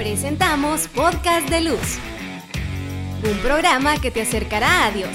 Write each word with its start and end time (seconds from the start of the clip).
Presentamos 0.00 0.88
Podcast 0.88 1.50
de 1.50 1.60
Luz, 1.60 1.98
un 3.22 3.36
programa 3.40 4.00
que 4.00 4.10
te 4.10 4.22
acercará 4.22 4.86
a 4.86 4.90
Dios. 4.92 5.10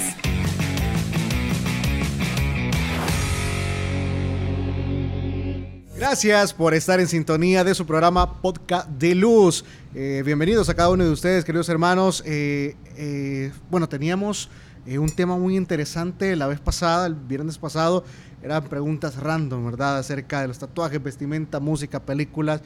Gracias 5.96 6.54
por 6.54 6.72
estar 6.72 7.00
en 7.00 7.08
sintonía 7.08 7.64
de 7.64 7.74
su 7.74 7.84
programa 7.84 8.40
Podcast 8.40 8.88
de 8.90 9.16
Luz. 9.16 9.64
Eh, 9.92 10.22
bienvenidos 10.24 10.68
a 10.68 10.74
cada 10.74 10.90
uno 10.90 11.02
de 11.02 11.10
ustedes, 11.10 11.44
queridos 11.44 11.68
hermanos. 11.68 12.22
Eh, 12.24 12.76
eh, 12.96 13.50
bueno, 13.68 13.88
teníamos 13.88 14.48
un 14.86 15.08
tema 15.08 15.36
muy 15.36 15.56
interesante 15.56 16.36
la 16.36 16.46
vez 16.46 16.60
pasada, 16.60 17.08
el 17.08 17.16
viernes 17.16 17.58
pasado. 17.58 18.04
Eran 18.40 18.62
preguntas 18.68 19.16
random, 19.16 19.64
¿verdad? 19.64 19.98
Acerca 19.98 20.42
de 20.42 20.46
los 20.46 20.60
tatuajes, 20.60 21.02
vestimenta, 21.02 21.58
música, 21.58 21.98
películas. 21.98 22.62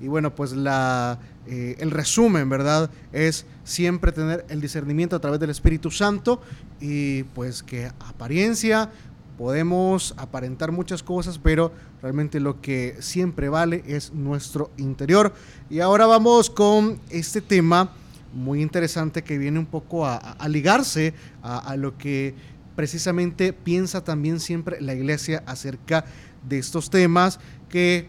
Y 0.00 0.08
bueno, 0.08 0.34
pues 0.34 0.52
la, 0.52 1.18
el 1.46 1.90
resumen, 1.90 2.48
¿verdad? 2.48 2.90
Es 3.12 3.46
siempre 3.64 4.12
tener 4.12 4.44
el 4.48 4.60
discernimiento 4.60 5.16
a 5.16 5.20
través 5.20 5.40
del 5.40 5.50
Espíritu 5.50 5.90
Santo 5.90 6.40
y 6.80 7.22
pues 7.24 7.62
que 7.62 7.86
apariencia, 7.86 8.90
podemos 9.38 10.14
aparentar 10.16 10.72
muchas 10.72 11.02
cosas, 11.02 11.38
pero 11.38 11.72
realmente 12.02 12.40
lo 12.40 12.60
que 12.60 12.96
siempre 13.00 13.48
vale 13.48 13.82
es 13.86 14.12
nuestro 14.12 14.70
interior. 14.76 15.34
Y 15.70 15.80
ahora 15.80 16.06
vamos 16.06 16.50
con 16.50 17.00
este 17.10 17.40
tema 17.40 17.90
muy 18.32 18.62
interesante 18.62 19.22
que 19.22 19.38
viene 19.38 19.58
un 19.58 19.66
poco 19.66 20.06
a, 20.06 20.36
ligarse 20.48 21.14
a, 21.42 21.76
lo 21.76 21.96
que 21.96 22.34
precisamente 22.74 23.52
piensa 23.52 24.02
también 24.02 24.40
siempre 24.40 24.80
la 24.80 24.94
iglesia 24.94 25.42
acerca 25.46 26.04
de 26.48 26.58
estos 26.58 26.90
temas 26.90 27.38
que 27.68 28.08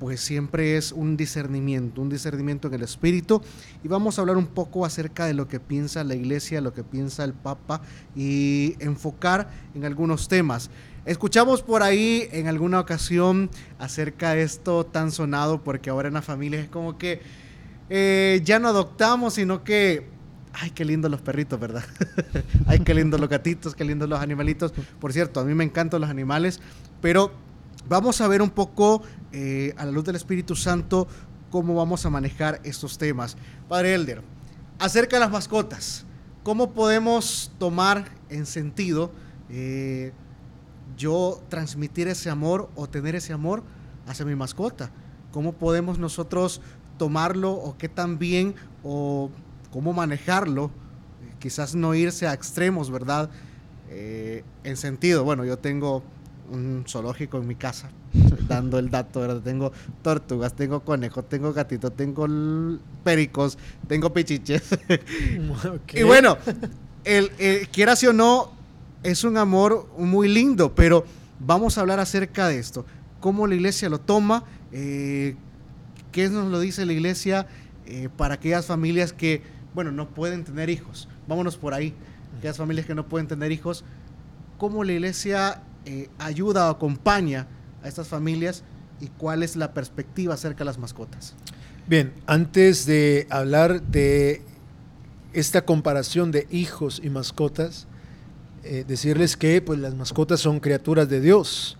pues 0.00 0.22
siempre 0.22 0.78
es 0.78 0.92
un 0.92 1.18
discernimiento, 1.18 2.00
un 2.00 2.08
discernimiento 2.08 2.68
en 2.68 2.74
el 2.74 2.82
espíritu. 2.82 3.42
Y 3.84 3.88
vamos 3.88 4.18
a 4.18 4.22
hablar 4.22 4.38
un 4.38 4.46
poco 4.46 4.86
acerca 4.86 5.26
de 5.26 5.34
lo 5.34 5.46
que 5.46 5.60
piensa 5.60 6.02
la 6.04 6.14
iglesia, 6.14 6.62
lo 6.62 6.72
que 6.72 6.82
piensa 6.82 7.22
el 7.22 7.34
Papa 7.34 7.82
y 8.16 8.76
enfocar 8.80 9.50
en 9.74 9.84
algunos 9.84 10.26
temas. 10.26 10.70
Escuchamos 11.04 11.62
por 11.62 11.82
ahí 11.82 12.28
en 12.32 12.48
alguna 12.48 12.80
ocasión 12.80 13.50
acerca 13.78 14.34
de 14.34 14.42
esto 14.42 14.86
tan 14.86 15.12
sonado, 15.12 15.62
porque 15.62 15.90
ahora 15.90 16.08
en 16.08 16.14
la 16.14 16.22
familia 16.22 16.60
es 16.60 16.68
como 16.70 16.96
que 16.96 17.20
eh, 17.90 18.40
ya 18.42 18.58
no 18.58 18.68
adoptamos, 18.68 19.34
sino 19.34 19.62
que 19.62 20.18
Ay, 20.52 20.70
qué 20.70 20.84
lindos 20.84 21.10
los 21.10 21.20
perritos, 21.20 21.60
¿verdad? 21.60 21.84
Ay, 22.66 22.80
qué 22.80 22.92
lindos 22.92 23.20
los 23.20 23.28
gatitos, 23.28 23.76
qué 23.76 23.84
lindos 23.84 24.08
los 24.08 24.18
animalitos. 24.18 24.72
Por 24.98 25.12
cierto, 25.12 25.38
a 25.38 25.44
mí 25.44 25.54
me 25.54 25.62
encantan 25.62 26.00
los 26.00 26.10
animales, 26.10 26.60
pero 27.00 27.32
Vamos 27.88 28.20
a 28.20 28.28
ver 28.28 28.42
un 28.42 28.50
poco 28.50 29.02
eh, 29.32 29.74
a 29.76 29.84
la 29.84 29.90
luz 29.90 30.04
del 30.04 30.16
Espíritu 30.16 30.54
Santo 30.54 31.08
cómo 31.50 31.74
vamos 31.74 32.06
a 32.06 32.10
manejar 32.10 32.60
estos 32.62 32.98
temas. 32.98 33.36
Padre 33.68 33.94
Elder, 33.94 34.22
acerca 34.78 35.16
de 35.16 35.20
las 35.20 35.30
mascotas, 35.30 36.04
¿cómo 36.42 36.72
podemos 36.72 37.52
tomar 37.58 38.04
en 38.28 38.46
sentido 38.46 39.10
eh, 39.48 40.12
yo 40.96 41.42
transmitir 41.48 42.08
ese 42.08 42.30
amor 42.30 42.70
o 42.76 42.88
tener 42.88 43.16
ese 43.16 43.32
amor 43.32 43.64
hacia 44.06 44.24
mi 44.24 44.36
mascota? 44.36 44.90
¿Cómo 45.32 45.52
podemos 45.52 45.98
nosotros 45.98 46.60
tomarlo 46.98 47.52
o 47.52 47.76
qué 47.76 47.88
tan 47.88 48.18
bien 48.18 48.54
o 48.84 49.30
cómo 49.72 49.92
manejarlo? 49.92 50.70
quizás 51.40 51.74
no 51.74 51.94
irse 51.94 52.28
a 52.28 52.32
extremos, 52.32 52.90
¿verdad? 52.90 53.30
Eh, 53.88 54.44
en 54.62 54.76
sentido, 54.76 55.24
bueno, 55.24 55.44
yo 55.44 55.58
tengo 55.58 56.04
un 56.50 56.84
zoológico 56.86 57.38
en 57.38 57.46
mi 57.46 57.54
casa, 57.54 57.90
dando 58.48 58.78
el 58.78 58.90
dato, 58.90 59.20
¿verdad? 59.20 59.40
Tengo 59.42 59.72
tortugas, 60.02 60.54
tengo 60.54 60.80
conejos, 60.80 61.28
tengo 61.28 61.52
gatitos, 61.52 61.94
tengo 61.96 62.26
pericos, 63.04 63.58
tengo 63.88 64.12
pichiches. 64.12 64.62
Y 65.94 66.02
bueno, 66.02 66.36
el, 67.04 67.30
quieras 67.72 68.02
o 68.04 68.12
no, 68.12 68.52
es 69.02 69.24
un 69.24 69.36
amor 69.36 69.88
muy 69.96 70.28
lindo, 70.28 70.74
pero 70.74 71.04
vamos 71.38 71.78
a 71.78 71.80
hablar 71.80 72.00
acerca 72.00 72.48
de 72.48 72.58
esto. 72.58 72.84
¿Cómo 73.20 73.46
la 73.46 73.54
iglesia 73.54 73.88
lo 73.88 73.98
toma? 73.98 74.44
Eh, 74.72 75.36
¿Qué 76.12 76.28
nos 76.28 76.50
lo 76.50 76.60
dice 76.60 76.84
la 76.86 76.92
iglesia 76.92 77.46
eh, 77.86 78.08
para 78.16 78.34
aquellas 78.34 78.66
familias 78.66 79.12
que, 79.12 79.42
bueno, 79.74 79.92
no 79.92 80.08
pueden 80.08 80.44
tener 80.44 80.70
hijos? 80.70 81.08
Vámonos 81.26 81.56
por 81.56 81.74
ahí. 81.74 81.94
Aquellas 82.38 82.56
familias 82.56 82.86
que 82.86 82.94
no 82.94 83.06
pueden 83.06 83.26
tener 83.26 83.52
hijos. 83.52 83.84
¿Cómo 84.58 84.84
la 84.84 84.92
iglesia 84.92 85.62
eh, 85.84 86.08
ayuda 86.18 86.68
o 86.68 86.70
acompaña 86.70 87.46
a 87.82 87.88
estas 87.88 88.08
familias 88.08 88.64
y 89.00 89.08
cuál 89.08 89.42
es 89.42 89.56
la 89.56 89.72
perspectiva 89.72 90.34
acerca 90.34 90.58
de 90.60 90.66
las 90.66 90.78
mascotas. 90.78 91.34
Bien, 91.86 92.12
antes 92.26 92.86
de 92.86 93.26
hablar 93.30 93.82
de 93.82 94.42
esta 95.32 95.64
comparación 95.64 96.30
de 96.30 96.46
hijos 96.50 97.00
y 97.02 97.10
mascotas, 97.10 97.86
eh, 98.62 98.84
decirles 98.86 99.36
que 99.36 99.62
pues, 99.62 99.78
las 99.78 99.94
mascotas 99.94 100.40
son 100.40 100.60
criaturas 100.60 101.08
de 101.08 101.20
Dios. 101.20 101.78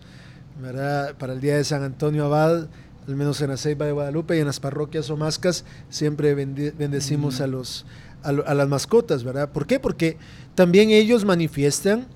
Para 0.61 1.32
el 1.32 1.41
día 1.41 1.56
de 1.56 1.65
San 1.65 1.82
Antonio 1.82 2.27
Abad, 2.27 2.69
al 3.09 3.17
menos 3.17 3.41
en 3.41 3.49
la 3.49 3.56
Ceiba 3.56 3.87
de 3.87 3.93
Guadalupe 3.93 4.37
y 4.37 4.41
en 4.41 4.47
las 4.47 4.61
parroquias 4.61 5.09
o 5.09 5.17
mascas, 5.17 5.65
siempre 5.88 6.34
bendecimos 6.34 7.41
a, 7.41 7.47
los, 7.47 7.87
a, 8.22 8.28
a 8.28 8.55
las 8.55 8.69
mascotas, 8.69 9.25
¿verdad? 9.25 9.50
¿Por 9.50 9.67
qué? 9.67 9.81
Porque 9.81 10.19
también 10.55 10.91
ellos 10.91 11.25
manifiestan 11.25 12.06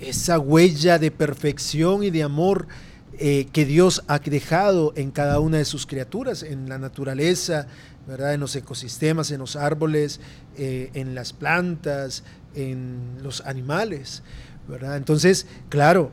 esa 0.00 0.38
huella 0.38 0.98
de 0.98 1.10
perfección 1.10 2.02
y 2.02 2.10
de 2.10 2.22
amor 2.22 2.66
eh, 3.18 3.48
que 3.52 3.66
Dios 3.66 4.02
ha 4.08 4.18
dejado 4.18 4.94
en 4.96 5.10
cada 5.10 5.40
una 5.40 5.58
de 5.58 5.66
sus 5.66 5.86
criaturas, 5.86 6.42
en 6.42 6.68
la 6.70 6.78
naturaleza, 6.78 7.66
¿verdad? 8.06 8.32
en 8.32 8.40
los 8.40 8.56
ecosistemas, 8.56 9.30
en 9.30 9.40
los 9.40 9.56
árboles, 9.56 10.20
eh, 10.56 10.90
en 10.94 11.14
las 11.14 11.34
plantas, 11.34 12.24
en 12.54 13.18
los 13.22 13.42
animales. 13.42 14.22
¿verdad? 14.66 14.96
Entonces, 14.96 15.46
claro, 15.68 16.12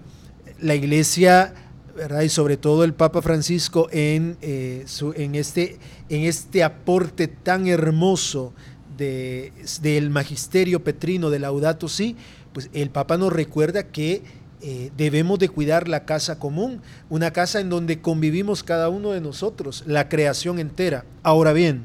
la 0.59 0.76
iglesia, 0.76 1.53
¿verdad? 1.96 2.22
y 2.22 2.30
sobre 2.30 2.58
todo 2.58 2.84
el 2.84 2.94
Papa 2.94 3.22
Francisco, 3.22 3.88
en, 3.92 4.38
eh, 4.42 4.84
su, 4.86 5.14
en, 5.14 5.36
este, 5.36 5.80
en 6.09 6.24
este 6.24 6.64
aporte 6.64 7.28
tan 7.28 7.68
hermoso 7.68 8.53
de, 8.97 9.53
del 9.81 10.09
magisterio 10.09 10.84
petrino 10.84 11.30
de 11.30 11.40
Laudato 11.40 11.88
Si, 11.88 12.18
pues 12.57 12.72
el 12.73 12.90
Papa 12.90 13.19
nos 13.19 13.31
recuerda 13.31 13.84
que 13.84 14.23
eh, 14.63 14.91
debemos 14.97 15.38
de 15.38 15.47
cuidar 15.47 15.88
la 15.88 16.06
casa 16.06 16.40
común, 16.40 16.81
una 17.07 17.29
casa 17.29 17.59
en 17.59 17.69
donde 17.69 18.01
convivimos 18.01 18.63
cada 18.63 18.90
uno 18.90 19.12
de 19.12 19.22
nosotros, 19.22 19.84
la 19.85 20.09
creación 20.09 20.57
entera. 20.57 21.06
Ahora 21.22 21.53
bien, 21.53 21.84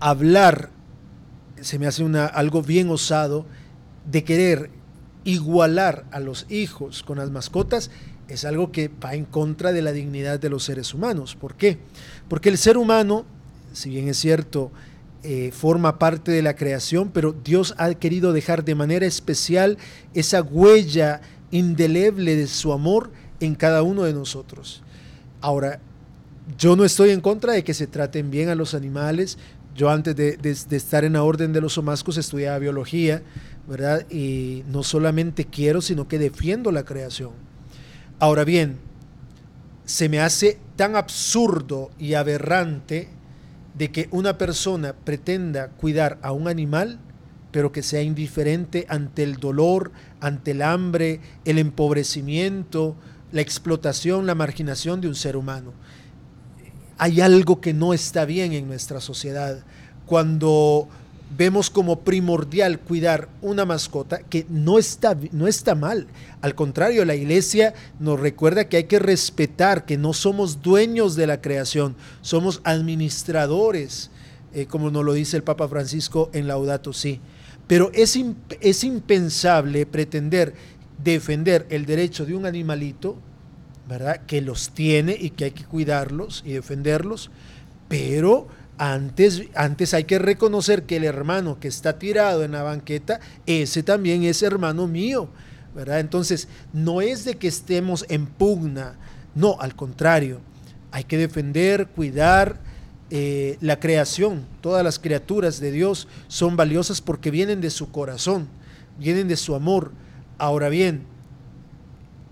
hablar, 0.00 0.70
se 1.60 1.78
me 1.78 1.86
hace 1.86 2.02
una, 2.02 2.26
algo 2.26 2.60
bien 2.60 2.90
osado, 2.90 3.46
de 4.10 4.24
querer 4.24 4.70
igualar 5.22 6.06
a 6.10 6.18
los 6.18 6.50
hijos 6.50 7.04
con 7.04 7.18
las 7.18 7.30
mascotas, 7.30 7.92
es 8.26 8.44
algo 8.44 8.72
que 8.72 8.88
va 8.88 9.14
en 9.14 9.26
contra 9.26 9.70
de 9.70 9.82
la 9.82 9.92
dignidad 9.92 10.40
de 10.40 10.50
los 10.50 10.64
seres 10.64 10.92
humanos. 10.92 11.36
¿Por 11.36 11.54
qué? 11.54 11.78
Porque 12.28 12.48
el 12.48 12.58
ser 12.58 12.76
humano, 12.76 13.26
si 13.74 13.90
bien 13.90 14.08
es 14.08 14.16
cierto, 14.16 14.72
eh, 15.24 15.52
forma 15.52 15.98
parte 15.98 16.30
de 16.30 16.42
la 16.42 16.54
creación, 16.54 17.10
pero 17.10 17.32
Dios 17.32 17.74
ha 17.78 17.92
querido 17.94 18.34
dejar 18.34 18.62
de 18.62 18.74
manera 18.74 19.06
especial 19.06 19.78
esa 20.12 20.42
huella 20.42 21.22
indeleble 21.50 22.36
de 22.36 22.46
su 22.46 22.74
amor 22.74 23.10
en 23.40 23.54
cada 23.54 23.82
uno 23.82 24.02
de 24.02 24.12
nosotros. 24.12 24.82
Ahora, 25.40 25.80
yo 26.58 26.76
no 26.76 26.84
estoy 26.84 27.08
en 27.08 27.22
contra 27.22 27.54
de 27.54 27.64
que 27.64 27.72
se 27.72 27.86
traten 27.86 28.30
bien 28.30 28.50
a 28.50 28.54
los 28.54 28.74
animales. 28.74 29.38
Yo 29.74 29.88
antes 29.88 30.14
de, 30.14 30.38
estar 30.42 31.04
en 31.04 31.14
la 31.14 31.22
orden 31.22 31.54
de 31.54 31.62
los 31.62 31.78
omascos 31.78 32.18
estudiaba 32.18 32.58
biología, 32.58 33.22
¿verdad? 33.66 34.06
Y 34.10 34.62
no 34.68 34.82
solamente 34.82 35.46
quiero, 35.46 35.80
sino 35.80 36.06
que 36.06 36.18
defiendo 36.18 36.70
la 36.70 36.84
creación. 36.84 37.32
Ahora 38.18 38.44
bien, 38.44 38.76
se 39.86 40.10
me 40.10 40.20
hace 40.20 40.58
tan 40.76 40.96
absurdo 40.96 41.90
y 41.98 42.12
aberrante 42.12 43.08
de 43.74 43.90
que 43.90 44.08
una 44.10 44.38
persona 44.38 44.94
pretenda 44.94 45.68
cuidar 45.68 46.18
a 46.22 46.32
un 46.32 46.48
animal, 46.48 46.98
pero 47.50 47.72
que 47.72 47.82
sea 47.82 48.02
indiferente 48.02 48.86
ante 48.88 49.22
el 49.22 49.36
dolor, 49.36 49.92
ante 50.20 50.52
el 50.52 50.62
hambre, 50.62 51.20
el 51.44 51.58
empobrecimiento, 51.58 52.96
la 53.32 53.40
explotación, 53.40 54.26
la 54.26 54.34
marginación 54.34 55.00
de 55.00 55.08
un 55.08 55.14
ser 55.14 55.36
humano. 55.36 55.72
Hay 56.98 57.20
algo 57.20 57.60
que 57.60 57.74
no 57.74 57.92
está 57.92 58.24
bien 58.24 58.52
en 58.52 58.68
nuestra 58.68 59.00
sociedad. 59.00 59.64
Cuando 60.06 60.88
vemos 61.36 61.70
como 61.70 62.00
primordial 62.00 62.78
cuidar 62.78 63.28
una 63.42 63.64
mascota 63.64 64.18
que 64.18 64.46
no 64.48 64.78
está, 64.78 65.16
no 65.32 65.46
está 65.46 65.74
mal. 65.74 66.06
Al 66.42 66.54
contrario, 66.54 67.04
la 67.04 67.14
iglesia 67.14 67.74
nos 67.98 68.20
recuerda 68.20 68.68
que 68.68 68.76
hay 68.76 68.84
que 68.84 68.98
respetar, 68.98 69.84
que 69.84 69.98
no 69.98 70.12
somos 70.12 70.62
dueños 70.62 71.16
de 71.16 71.26
la 71.26 71.40
creación, 71.40 71.96
somos 72.20 72.60
administradores, 72.64 74.10
eh, 74.52 74.66
como 74.66 74.90
nos 74.90 75.04
lo 75.04 75.12
dice 75.12 75.36
el 75.36 75.42
Papa 75.42 75.68
Francisco 75.68 76.30
en 76.32 76.46
Laudato 76.46 76.92
Si. 76.92 77.20
Pero 77.66 77.90
es, 77.94 78.18
es 78.60 78.84
impensable 78.84 79.86
pretender 79.86 80.54
defender 81.02 81.66
el 81.70 81.86
derecho 81.86 82.24
de 82.26 82.34
un 82.34 82.46
animalito, 82.46 83.16
¿verdad? 83.88 84.22
Que 84.26 84.40
los 84.40 84.70
tiene 84.70 85.16
y 85.18 85.30
que 85.30 85.46
hay 85.46 85.50
que 85.50 85.64
cuidarlos 85.64 86.42
y 86.46 86.52
defenderlos, 86.52 87.30
pero 87.88 88.48
antes, 88.78 89.42
antes 89.54 89.94
hay 89.94 90.04
que 90.04 90.18
reconocer 90.18 90.84
que 90.84 90.96
el 90.96 91.04
hermano 91.04 91.58
que 91.60 91.68
está 91.68 91.98
tirado 91.98 92.44
en 92.44 92.52
la 92.52 92.62
banqueta, 92.62 93.20
ese 93.46 93.82
también 93.82 94.24
es 94.24 94.42
hermano 94.42 94.86
mío, 94.86 95.28
¿verdad? 95.74 96.00
Entonces, 96.00 96.48
no 96.72 97.00
es 97.00 97.24
de 97.24 97.36
que 97.36 97.48
estemos 97.48 98.04
en 98.08 98.26
pugna, 98.26 98.96
no, 99.34 99.56
al 99.60 99.74
contrario, 99.74 100.40
hay 100.90 101.04
que 101.04 101.18
defender, 101.18 101.88
cuidar 101.88 102.60
eh, 103.10 103.58
la 103.60 103.80
creación, 103.80 104.46
todas 104.60 104.82
las 104.82 104.98
criaturas 104.98 105.60
de 105.60 105.70
Dios 105.72 106.08
son 106.28 106.56
valiosas 106.56 107.00
porque 107.00 107.30
vienen 107.30 107.60
de 107.60 107.70
su 107.70 107.90
corazón, 107.90 108.48
vienen 108.98 109.28
de 109.28 109.36
su 109.36 109.54
amor. 109.54 109.92
Ahora 110.38 110.68
bien, 110.68 111.02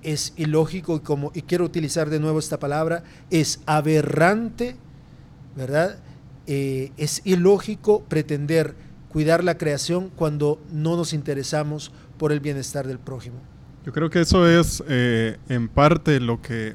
es 0.02 0.32
ilógico 0.36 0.96
y 0.96 1.00
como 1.00 1.30
y 1.34 1.42
quiero 1.42 1.64
utilizar 1.64 2.10
de 2.10 2.20
nuevo 2.20 2.38
esta 2.38 2.58
palabra, 2.58 3.04
es 3.30 3.60
aberrante, 3.66 4.76
¿verdad? 5.56 5.98
Eh, 6.46 6.90
es 6.96 7.22
ilógico 7.24 8.02
pretender 8.08 8.74
cuidar 9.08 9.44
la 9.44 9.58
creación 9.58 10.10
cuando 10.14 10.60
no 10.72 10.96
nos 10.96 11.12
interesamos 11.12 11.92
por 12.18 12.32
el 12.32 12.40
bienestar 12.40 12.86
del 12.86 12.98
prójimo. 12.98 13.36
Yo 13.84 13.92
creo 13.92 14.10
que 14.10 14.20
eso 14.20 14.48
es 14.48 14.82
eh, 14.88 15.36
en 15.48 15.68
parte 15.68 16.20
lo 16.20 16.40
que 16.40 16.74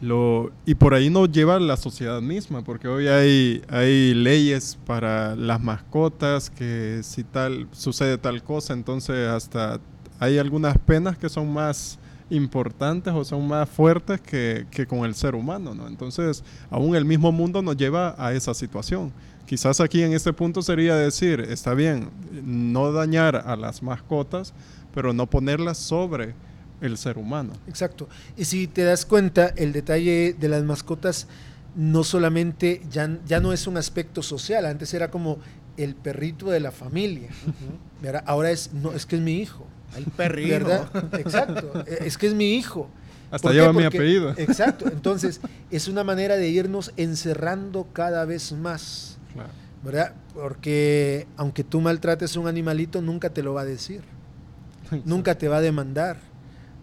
lo 0.00 0.52
y 0.64 0.74
por 0.74 0.94
ahí 0.94 1.10
nos 1.10 1.30
lleva 1.30 1.58
la 1.58 1.76
sociedad 1.76 2.20
misma, 2.20 2.62
porque 2.62 2.88
hoy 2.88 3.08
hay 3.08 3.62
hay 3.68 4.14
leyes 4.14 4.78
para 4.86 5.34
las 5.34 5.60
mascotas 5.60 6.50
que 6.50 7.00
si 7.02 7.24
tal 7.24 7.68
sucede 7.72 8.18
tal 8.18 8.42
cosa, 8.42 8.74
entonces 8.74 9.28
hasta 9.28 9.80
hay 10.18 10.38
algunas 10.38 10.78
penas 10.78 11.18
que 11.18 11.28
son 11.28 11.52
más 11.52 11.98
importantes 12.30 13.12
o 13.14 13.24
son 13.24 13.46
más 13.46 13.68
fuertes 13.68 14.20
que, 14.20 14.86
con 14.88 15.04
el 15.04 15.14
ser 15.14 15.34
humano, 15.34 15.74
¿no? 15.74 15.86
Entonces, 15.86 16.42
aún 16.70 16.96
el 16.96 17.04
mismo 17.04 17.32
mundo 17.32 17.62
nos 17.62 17.76
lleva 17.76 18.14
a 18.18 18.32
esa 18.32 18.54
situación. 18.54 19.12
Quizás 19.46 19.80
aquí 19.80 20.02
en 20.02 20.12
este 20.12 20.32
punto 20.32 20.60
sería 20.60 20.96
decir, 20.96 21.40
está 21.40 21.74
bien, 21.74 22.10
no 22.44 22.90
dañar 22.92 23.36
a 23.36 23.54
las 23.54 23.82
mascotas, 23.82 24.52
pero 24.92 25.12
no 25.12 25.28
ponerlas 25.28 25.78
sobre 25.78 26.34
el 26.80 26.98
ser 26.98 27.16
humano. 27.16 27.52
Exacto. 27.68 28.08
Y 28.36 28.44
si 28.44 28.66
te 28.66 28.82
das 28.82 29.06
cuenta, 29.06 29.48
el 29.56 29.72
detalle 29.72 30.34
de 30.38 30.48
las 30.48 30.64
mascotas 30.64 31.28
no 31.76 32.02
solamente, 32.04 32.82
ya, 32.90 33.18
ya 33.26 33.38
no 33.38 33.52
es 33.52 33.66
un 33.66 33.76
aspecto 33.76 34.22
social, 34.22 34.66
antes 34.66 34.92
era 34.94 35.10
como 35.10 35.38
el 35.76 35.94
perrito 35.94 36.46
de 36.50 36.58
la 36.58 36.72
familia, 36.72 37.28
ahora 38.24 38.50
es, 38.50 38.72
no, 38.72 38.92
es 38.92 39.04
que 39.04 39.16
es 39.16 39.22
mi 39.22 39.34
hijo. 39.34 39.66
El 39.96 40.04
perrito. 40.04 40.88
Exacto. 41.12 41.84
Es 41.86 42.18
que 42.18 42.26
es 42.26 42.34
mi 42.34 42.54
hijo. 42.54 42.88
Hasta 43.30 43.52
lleva 43.52 43.72
mi 43.72 43.84
apellido. 43.84 44.30
Exacto. 44.36 44.86
Entonces, 44.88 45.40
es 45.70 45.88
una 45.88 46.04
manera 46.04 46.36
de 46.36 46.48
irnos 46.48 46.92
encerrando 46.96 47.88
cada 47.92 48.24
vez 48.24 48.52
más. 48.52 49.18
¿Verdad? 49.84 50.14
Porque 50.34 51.26
aunque 51.36 51.62
tú 51.62 51.80
maltrates 51.80 52.36
a 52.36 52.40
un 52.40 52.48
animalito, 52.48 53.00
nunca 53.00 53.30
te 53.30 53.42
lo 53.42 53.54
va 53.54 53.62
a 53.62 53.64
decir. 53.64 54.02
Nunca 55.04 55.36
te 55.36 55.48
va 55.48 55.58
a 55.58 55.60
demandar. 55.60 56.18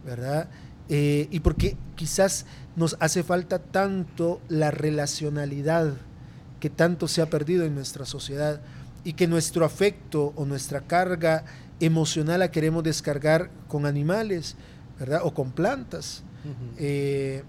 ¿Verdad? 0.06 0.50
Eh, 0.90 1.28
y 1.32 1.40
porque 1.40 1.78
quizás 1.96 2.46
nos 2.76 2.98
hace 3.00 3.24
falta 3.24 3.60
tanto 3.60 4.42
la 4.50 4.72
relacionalidad 4.72 5.94
que 6.60 6.70
tanto 6.70 7.08
se 7.08 7.22
ha 7.22 7.30
perdido 7.30 7.66
en 7.66 7.76
nuestra 7.76 8.06
sociedad 8.06 8.62
y 9.04 9.14
que 9.14 9.28
nuestro 9.28 9.66
afecto 9.66 10.34
o 10.36 10.46
nuestra 10.46 10.82
carga 10.82 11.46
emocional 11.80 12.40
la 12.40 12.52
queremos 12.52 12.84
descargar 12.84 13.50
con 13.68 13.86
animales, 13.86 14.56
¿verdad? 15.00 15.22
O 15.24 15.34
con 15.34 15.52
plantas. 15.52 16.24
Eh, 16.78 17.44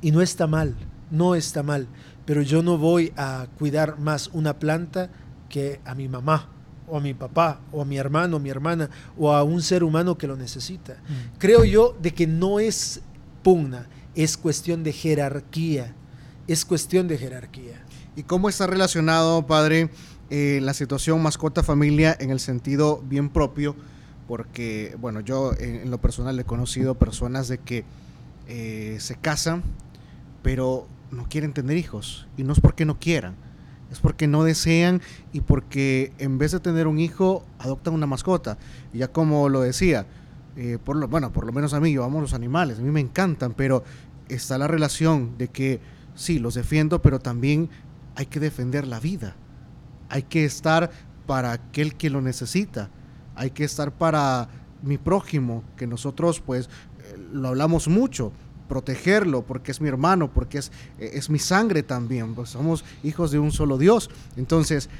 y 0.00 0.10
no 0.10 0.20
está 0.20 0.46
mal, 0.46 0.74
no 1.10 1.34
está 1.34 1.62
mal, 1.62 1.86
pero 2.26 2.42
yo 2.42 2.62
no 2.62 2.78
voy 2.78 3.12
a 3.16 3.46
cuidar 3.58 3.98
más 3.98 4.28
una 4.32 4.58
planta 4.58 5.10
que 5.48 5.80
a 5.84 5.94
mi 5.94 6.08
mamá 6.08 6.48
o 6.88 6.96
a 6.96 7.00
mi 7.00 7.14
papá 7.14 7.60
o 7.70 7.82
a 7.82 7.84
mi 7.84 7.96
hermano 7.96 8.36
o 8.36 8.40
mi 8.40 8.50
hermana 8.50 8.90
o 9.16 9.32
a 9.32 9.44
un 9.44 9.62
ser 9.62 9.84
humano 9.84 10.18
que 10.18 10.26
lo 10.26 10.36
necesita. 10.36 10.96
Creo 11.38 11.64
yo 11.64 11.96
de 12.02 12.12
que 12.12 12.26
no 12.26 12.58
es 12.58 13.00
pugna, 13.42 13.86
es 14.14 14.36
cuestión 14.36 14.82
de 14.82 14.92
jerarquía, 14.92 15.94
es 16.48 16.64
cuestión 16.64 17.06
de 17.08 17.18
jerarquía. 17.18 17.84
¿Y 18.14 18.24
cómo 18.24 18.48
está 18.48 18.66
relacionado, 18.66 19.46
padre? 19.46 19.90
Eh, 20.34 20.60
la 20.62 20.72
situación 20.72 21.22
mascota-familia 21.22 22.16
en 22.18 22.30
el 22.30 22.40
sentido 22.40 23.04
bien 23.06 23.28
propio, 23.28 23.76
porque, 24.26 24.96
bueno, 24.98 25.20
yo 25.20 25.52
en, 25.58 25.90
lo 25.90 26.00
personal 26.00 26.40
he 26.40 26.44
conocido 26.44 26.94
personas 26.94 27.48
de 27.48 27.58
que 27.58 27.84
eh, 28.48 28.96
se 28.98 29.16
casan, 29.16 29.62
pero 30.42 30.86
no 31.10 31.28
quieren 31.28 31.52
tener 31.52 31.76
hijos. 31.76 32.26
Y 32.38 32.44
no 32.44 32.54
es 32.54 32.60
porque 32.60 32.86
no 32.86 32.98
quieran, 32.98 33.34
es 33.90 34.00
porque 34.00 34.26
no 34.26 34.42
desean 34.42 35.02
y 35.34 35.42
porque 35.42 36.14
en 36.16 36.38
vez 36.38 36.52
de 36.52 36.60
tener 36.60 36.86
un 36.86 36.98
hijo, 36.98 37.44
adoptan 37.58 37.92
una 37.92 38.06
mascota. 38.06 38.56
Y 38.94 39.00
ya 39.00 39.08
como 39.08 39.50
lo 39.50 39.60
decía, 39.60 40.06
eh, 40.56 40.78
por 40.82 40.96
lo, 40.96 41.08
bueno, 41.08 41.30
por 41.30 41.44
lo 41.44 41.52
menos 41.52 41.74
a 41.74 41.80
mí, 41.80 41.92
yo 41.92 42.04
amo 42.04 42.22
los 42.22 42.32
animales, 42.32 42.78
a 42.78 42.80
mí 42.80 42.90
me 42.90 43.00
encantan, 43.00 43.52
pero 43.52 43.84
está 44.30 44.56
la 44.56 44.66
relación 44.66 45.36
de 45.36 45.48
que 45.48 45.80
sí, 46.14 46.38
los 46.38 46.54
defiendo, 46.54 47.02
pero 47.02 47.18
también 47.18 47.68
hay 48.14 48.24
que 48.24 48.40
defender 48.40 48.86
la 48.86 48.98
vida 48.98 49.36
hay 50.12 50.24
que 50.24 50.44
estar 50.44 50.90
para 51.26 51.52
aquel 51.52 51.94
que 51.94 52.10
lo 52.10 52.20
necesita, 52.20 52.90
hay 53.34 53.50
que 53.50 53.64
estar 53.64 53.92
para 53.92 54.46
mi 54.82 54.98
prójimo, 54.98 55.64
que 55.74 55.86
nosotros 55.86 56.38
pues 56.40 56.66
eh, 56.66 57.16
lo 57.32 57.48
hablamos 57.48 57.88
mucho, 57.88 58.30
protegerlo 58.68 59.46
porque 59.46 59.70
es 59.70 59.80
mi 59.80 59.88
hermano, 59.88 60.30
porque 60.30 60.58
es, 60.58 60.70
eh, 60.98 61.12
es 61.14 61.30
mi 61.30 61.38
sangre 61.38 61.82
también, 61.82 62.34
pues 62.34 62.50
somos 62.50 62.84
hijos 63.02 63.30
de 63.30 63.38
un 63.38 63.52
solo 63.52 63.78
Dios. 63.78 64.10
Entonces, 64.36 64.90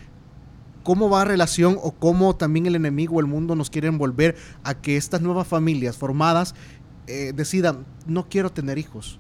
¿cómo 0.82 1.11
va 1.11 1.26
relación 1.26 1.76
o 1.82 1.93
cómo 1.93 2.35
también 2.35 2.64
el 2.64 2.75
enemigo 2.75 3.20
el 3.20 3.26
mundo 3.26 3.55
nos 3.55 3.69
quiere 3.69 3.88
envolver 3.88 4.35
a 4.64 4.73
que 4.73 4.97
estas 4.97 5.20
nuevas 5.20 5.47
familias 5.47 5.99
formadas 5.99 6.55
eh, 7.06 7.35
decidan, 7.37 7.85
no 8.06 8.31
quiero 8.31 8.50
tener 8.50 8.79
hijos? 8.79 9.19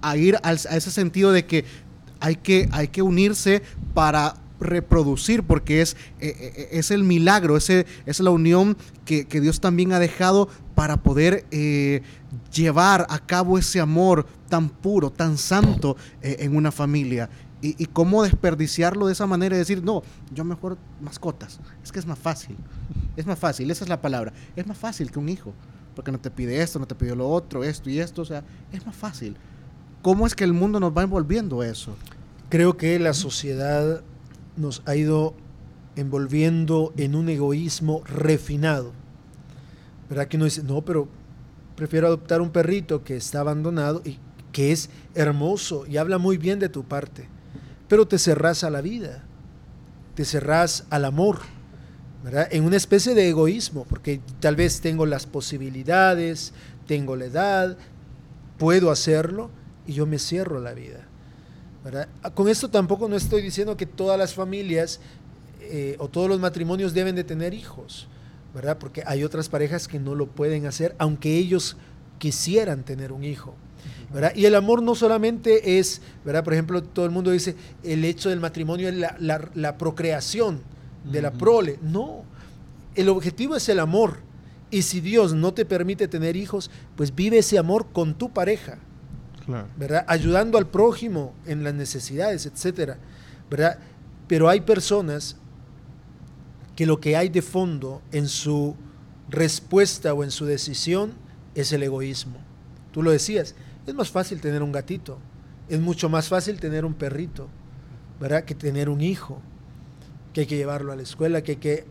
A 0.00 0.16
ir 0.16 0.38
a 0.44 0.52
ese 0.52 0.92
sentido 0.92 1.32
de 1.32 1.44
que 1.44 1.64
hay 2.20 2.36
que, 2.36 2.68
hay 2.70 2.86
que 2.86 3.02
unirse 3.02 3.62
para 3.94 4.36
reproducir, 4.62 5.42
porque 5.42 5.82
es, 5.82 5.96
eh, 6.20 6.28
eh, 6.28 6.52
eh, 6.56 6.68
es 6.72 6.90
el 6.90 7.04
milagro, 7.04 7.56
es, 7.56 7.70
la 8.20 8.30
unión 8.30 8.76
que, 9.04 9.24
Dios 9.24 9.60
también 9.60 9.92
ha 9.92 9.98
dejado 9.98 10.48
para 10.74 10.98
poder 10.98 11.46
llevar 12.52 13.06
a 13.08 13.18
cabo 13.18 13.58
ese 13.58 13.80
amor 13.80 14.26
tan 14.48 14.68
puro, 14.68 15.10
tan 15.10 15.38
santo 15.38 15.96
en 16.22 16.56
una 16.56 16.72
familia. 16.72 17.28
Y, 17.64 17.86
cómo 17.86 18.24
desperdiciarlo 18.24 19.06
de 19.06 19.12
esa 19.12 19.26
manera 19.26 19.54
y 19.54 19.58
decir, 19.58 19.84
no, 19.84 20.02
yo 20.34 20.44
mejor 20.44 20.78
mascotas. 21.00 21.60
Es 21.84 21.92
que 21.92 22.00
es 22.00 22.06
más 22.06 22.18
fácil. 22.18 22.56
Es 23.16 23.24
más 23.24 23.38
fácil, 23.38 23.70
esa 23.70 23.84
es 23.84 23.88
la 23.88 24.00
palabra. 24.00 24.32
Es 24.56 24.66
más 24.66 24.76
fácil 24.76 25.12
que 25.12 25.20
un 25.20 25.28
hijo. 25.28 25.54
Porque 25.94 26.10
no 26.10 26.18
te 26.18 26.30
pide 26.30 26.60
esto, 26.60 26.80
no 26.80 26.86
te 26.86 26.94
pide 26.96 27.14
lo 27.14 27.28
otro, 27.28 27.62
esto 27.62 27.88
y 27.88 28.00
esto. 28.00 28.22
O 28.22 28.24
sea, 28.24 28.42
es 28.72 28.84
más 28.84 28.96
fácil. 28.96 29.36
¿Cómo 30.02 30.26
es 30.26 30.34
que 30.34 30.42
el 30.42 30.52
mundo 30.52 30.80
nos 30.80 30.96
va 30.96 31.02
envolviendo 31.02 31.62
eso? 31.62 31.94
Creo 32.48 32.76
que 32.76 32.98
la 32.98 33.14
sociedad 33.14 34.02
nos 34.56 34.82
ha 34.86 34.96
ido 34.96 35.34
envolviendo 35.96 36.92
en 36.96 37.14
un 37.14 37.28
egoísmo 37.28 38.02
refinado. 38.04 38.92
¿Verdad 40.08 40.28
que 40.28 40.36
uno 40.36 40.46
dice, 40.46 40.62
no, 40.62 40.82
pero 40.82 41.08
prefiero 41.76 42.06
adoptar 42.06 42.40
un 42.40 42.50
perrito 42.50 43.02
que 43.02 43.16
está 43.16 43.40
abandonado 43.40 44.02
y 44.04 44.18
que 44.52 44.72
es 44.72 44.90
hermoso 45.14 45.86
y 45.86 45.96
habla 45.96 46.18
muy 46.18 46.36
bien 46.36 46.58
de 46.58 46.68
tu 46.68 46.84
parte, 46.84 47.28
pero 47.88 48.06
te 48.06 48.18
cerrás 48.18 48.64
a 48.64 48.70
la 48.70 48.82
vida, 48.82 49.24
te 50.14 50.24
cerrás 50.24 50.84
al 50.90 51.06
amor, 51.06 51.38
¿verdad? 52.22 52.48
En 52.50 52.64
una 52.64 52.76
especie 52.76 53.14
de 53.14 53.28
egoísmo, 53.28 53.84
porque 53.84 54.20
tal 54.40 54.56
vez 54.56 54.80
tengo 54.80 55.06
las 55.06 55.26
posibilidades, 55.26 56.52
tengo 56.86 57.16
la 57.16 57.24
edad, 57.24 57.78
puedo 58.58 58.90
hacerlo 58.90 59.50
y 59.86 59.94
yo 59.94 60.06
me 60.06 60.18
cierro 60.18 60.58
a 60.58 60.60
la 60.60 60.74
vida. 60.74 61.08
Con 62.34 62.48
esto 62.48 62.68
tampoco 62.70 63.08
no 63.08 63.16
estoy 63.16 63.42
diciendo 63.42 63.76
que 63.76 63.86
todas 63.86 64.18
las 64.18 64.34
familias 64.34 65.00
eh, 65.60 65.96
o 65.98 66.08
todos 66.08 66.28
los 66.28 66.38
matrimonios 66.38 66.94
deben 66.94 67.16
de 67.16 67.24
tener 67.24 67.54
hijos, 67.54 68.08
¿verdad? 68.54 68.78
Porque 68.78 69.02
hay 69.06 69.24
otras 69.24 69.48
parejas 69.48 69.88
que 69.88 69.98
no 69.98 70.14
lo 70.14 70.26
pueden 70.26 70.66
hacer, 70.66 70.94
aunque 70.98 71.36
ellos 71.36 71.76
quisieran 72.18 72.84
tener 72.84 73.12
un 73.12 73.24
hijo. 73.24 73.54
¿verdad? 74.12 74.32
Y 74.36 74.44
el 74.44 74.54
amor 74.54 74.82
no 74.82 74.94
solamente 74.94 75.78
es, 75.78 76.02
¿verdad? 76.24 76.44
Por 76.44 76.52
ejemplo, 76.52 76.82
todo 76.82 77.04
el 77.04 77.10
mundo 77.10 77.30
dice, 77.30 77.56
el 77.82 78.04
hecho 78.04 78.28
del 78.28 78.40
matrimonio 78.40 78.88
es 78.88 78.94
la, 78.94 79.78
procreación 79.78 80.60
de 81.10 81.22
la 81.22 81.32
prole. 81.32 81.78
No, 81.82 82.24
el 82.94 83.08
objetivo 83.08 83.56
es 83.56 83.68
el 83.68 83.80
amor. 83.80 84.18
Y 84.70 84.82
si 84.82 85.00
Dios 85.00 85.34
no 85.34 85.54
te 85.54 85.64
permite 85.64 86.08
tener 86.08 86.36
hijos, 86.36 86.70
pues 86.96 87.14
vive 87.14 87.38
ese 87.38 87.58
amor 87.58 87.86
con 87.92 88.14
tu 88.14 88.30
pareja. 88.30 88.78
¿Verdad? 89.76 90.04
Ayudando 90.08 90.58
al 90.58 90.68
prójimo 90.68 91.34
en 91.46 91.64
las 91.64 91.74
necesidades, 91.74 92.46
etcétera, 92.46 92.98
¿verdad? 93.50 93.78
Pero 94.28 94.48
hay 94.48 94.60
personas 94.60 95.36
que 96.76 96.86
lo 96.86 97.00
que 97.00 97.16
hay 97.16 97.28
de 97.28 97.42
fondo 97.42 98.02
en 98.12 98.28
su 98.28 98.76
respuesta 99.28 100.14
o 100.14 100.24
en 100.24 100.30
su 100.30 100.44
decisión 100.44 101.12
es 101.54 101.72
el 101.72 101.82
egoísmo. 101.82 102.38
Tú 102.92 103.02
lo 103.02 103.10
decías, 103.10 103.54
es 103.86 103.94
más 103.94 104.10
fácil 104.10 104.40
tener 104.40 104.62
un 104.62 104.72
gatito, 104.72 105.18
es 105.68 105.80
mucho 105.80 106.08
más 106.08 106.28
fácil 106.28 106.60
tener 106.60 106.84
un 106.84 106.94
perrito, 106.94 107.48
¿verdad? 108.20 108.44
Que 108.44 108.54
tener 108.54 108.88
un 108.88 109.00
hijo, 109.00 109.40
que 110.32 110.42
hay 110.42 110.46
que 110.46 110.56
llevarlo 110.56 110.92
a 110.92 110.96
la 110.96 111.02
escuela, 111.02 111.42
que 111.42 111.52
hay 111.52 111.56
que... 111.58 111.86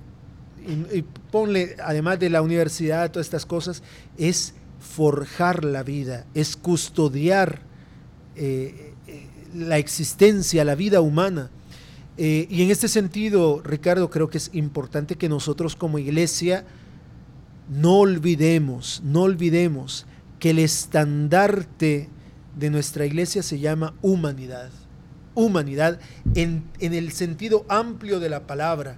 Y, 0.94 1.01
ponle, 1.32 1.75
además 1.84 2.20
de 2.20 2.30
la 2.30 2.41
universidad, 2.44 3.10
todas 3.12 3.25
estas 3.25 3.48
cosas, 3.48 3.82
es 4.18 4.53
forjar 4.82 5.64
la 5.64 5.84
vida, 5.84 6.26
es 6.34 6.58
custodiar 6.58 7.62
eh, 8.36 8.94
eh, 9.08 9.28
la 9.56 9.78
existencia, 9.78 10.66
la 10.66 10.76
vida 10.76 11.02
humana. 11.02 11.50
Eh, 12.18 12.48
y 12.50 12.64
en 12.64 12.72
este 12.72 12.88
sentido, 12.88 13.62
Ricardo, 13.64 14.10
creo 14.10 14.30
que 14.30 14.38
es 14.38 14.50
importante 14.54 15.16
que 15.16 15.30
nosotros 15.30 15.76
como 15.76 16.00
iglesia 16.00 16.66
no 17.70 18.00
olvidemos, 18.00 19.02
no 19.06 19.22
olvidemos 19.22 20.06
que 20.40 20.50
el 20.50 20.60
estandarte 20.60 22.10
de 22.58 22.70
nuestra 22.70 23.06
iglesia 23.06 23.44
se 23.44 23.60
llama 23.60 23.94
humanidad. 24.02 24.72
Humanidad 25.36 26.00
en, 26.36 26.66
en 26.80 26.94
el 26.94 27.14
sentido 27.14 27.66
amplio 27.70 28.20
de 28.20 28.30
la 28.30 28.46
palabra 28.48 28.98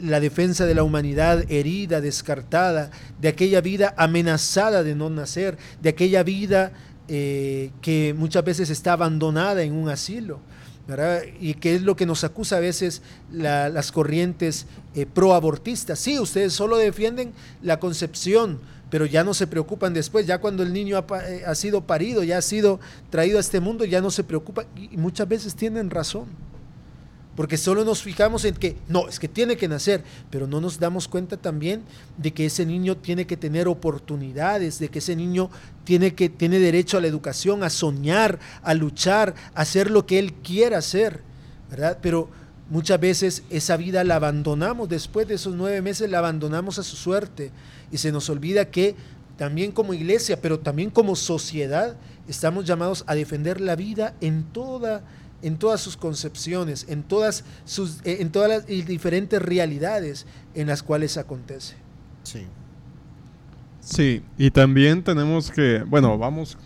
la 0.00 0.20
defensa 0.20 0.66
de 0.66 0.74
la 0.74 0.82
humanidad 0.82 1.44
herida, 1.50 2.00
descartada, 2.00 2.90
de 3.20 3.28
aquella 3.28 3.60
vida 3.60 3.94
amenazada 3.96 4.82
de 4.82 4.94
no 4.94 5.10
nacer, 5.10 5.56
de 5.80 5.90
aquella 5.90 6.22
vida 6.22 6.72
eh, 7.08 7.70
que 7.80 8.14
muchas 8.16 8.44
veces 8.44 8.70
está 8.70 8.94
abandonada 8.94 9.62
en 9.62 9.74
un 9.74 9.88
asilo. 9.88 10.40
Y 11.40 11.54
que 11.54 11.76
es 11.76 11.82
lo 11.82 11.96
que 11.96 12.04
nos 12.04 12.24
acusa 12.24 12.58
a 12.58 12.60
veces 12.60 13.00
las 13.32 13.90
corrientes 13.90 14.66
eh, 14.94 15.06
proabortistas. 15.06 15.98
Sí, 15.98 16.18
ustedes 16.18 16.52
solo 16.52 16.76
defienden 16.76 17.32
la 17.62 17.80
concepción, 17.80 18.60
pero 18.90 19.06
ya 19.06 19.24
no 19.24 19.32
se 19.32 19.46
preocupan 19.46 19.94
después, 19.94 20.26
ya 20.26 20.38
cuando 20.38 20.62
el 20.62 20.74
niño 20.74 20.98
ha, 20.98 21.30
eh, 21.30 21.42
ha 21.46 21.54
sido 21.54 21.80
parido, 21.86 22.22
ya 22.22 22.36
ha 22.36 22.42
sido 22.42 22.80
traído 23.08 23.38
a 23.38 23.40
este 23.40 23.60
mundo, 23.60 23.86
ya 23.86 24.02
no 24.02 24.10
se 24.10 24.24
preocupan 24.24 24.66
y 24.76 24.98
muchas 24.98 25.26
veces 25.26 25.54
tienen 25.54 25.88
razón 25.88 26.26
porque 27.36 27.56
solo 27.56 27.84
nos 27.84 28.02
fijamos 28.02 28.44
en 28.44 28.54
que, 28.54 28.76
no, 28.88 29.08
es 29.08 29.18
que 29.18 29.28
tiene 29.28 29.56
que 29.56 29.68
nacer, 29.68 30.04
pero 30.30 30.46
no 30.46 30.60
nos 30.60 30.78
damos 30.78 31.08
cuenta 31.08 31.36
también 31.36 31.82
de 32.16 32.32
que 32.32 32.46
ese 32.46 32.64
niño 32.64 32.96
tiene 32.96 33.26
que 33.26 33.36
tener 33.36 33.66
oportunidades, 33.66 34.78
de 34.78 34.88
que 34.88 35.00
ese 35.00 35.16
niño 35.16 35.50
tiene, 35.84 36.14
que, 36.14 36.28
tiene 36.28 36.58
derecho 36.58 36.98
a 36.98 37.00
la 37.00 37.08
educación, 37.08 37.64
a 37.64 37.70
soñar, 37.70 38.38
a 38.62 38.74
luchar, 38.74 39.34
a 39.54 39.62
hacer 39.62 39.90
lo 39.90 40.06
que 40.06 40.18
él 40.18 40.32
quiera 40.34 40.78
hacer, 40.78 41.22
¿verdad? 41.70 41.98
Pero 42.00 42.28
muchas 42.70 43.00
veces 43.00 43.42
esa 43.50 43.76
vida 43.76 44.04
la 44.04 44.16
abandonamos, 44.16 44.88
después 44.88 45.26
de 45.26 45.34
esos 45.34 45.54
nueve 45.54 45.82
meses 45.82 46.08
la 46.08 46.18
abandonamos 46.18 46.78
a 46.78 46.84
su 46.84 46.96
suerte 46.96 47.50
y 47.90 47.98
se 47.98 48.12
nos 48.12 48.30
olvida 48.30 48.70
que 48.70 48.94
también 49.36 49.72
como 49.72 49.94
iglesia, 49.94 50.40
pero 50.40 50.60
también 50.60 50.90
como 50.90 51.16
sociedad, 51.16 51.96
estamos 52.28 52.64
llamados 52.64 53.04
a 53.08 53.16
defender 53.16 53.60
la 53.60 53.74
vida 53.74 54.14
en 54.20 54.44
toda 54.44 55.02
en 55.44 55.58
todas 55.58 55.80
sus 55.80 55.96
concepciones, 55.96 56.86
en 56.88 57.02
todas, 57.02 57.44
sus, 57.64 58.00
eh, 58.04 58.16
en 58.20 58.32
todas 58.32 58.48
las 58.48 58.66
diferentes 58.66 59.40
realidades 59.40 60.26
en 60.54 60.66
las 60.66 60.82
cuales 60.82 61.16
acontece. 61.16 61.76
Sí. 62.22 62.46
Sí, 63.84 64.22
y 64.38 64.50
también 64.50 65.02
tenemos 65.02 65.50
que, 65.50 65.84
bueno, 65.86 66.16
vamos 66.16 66.56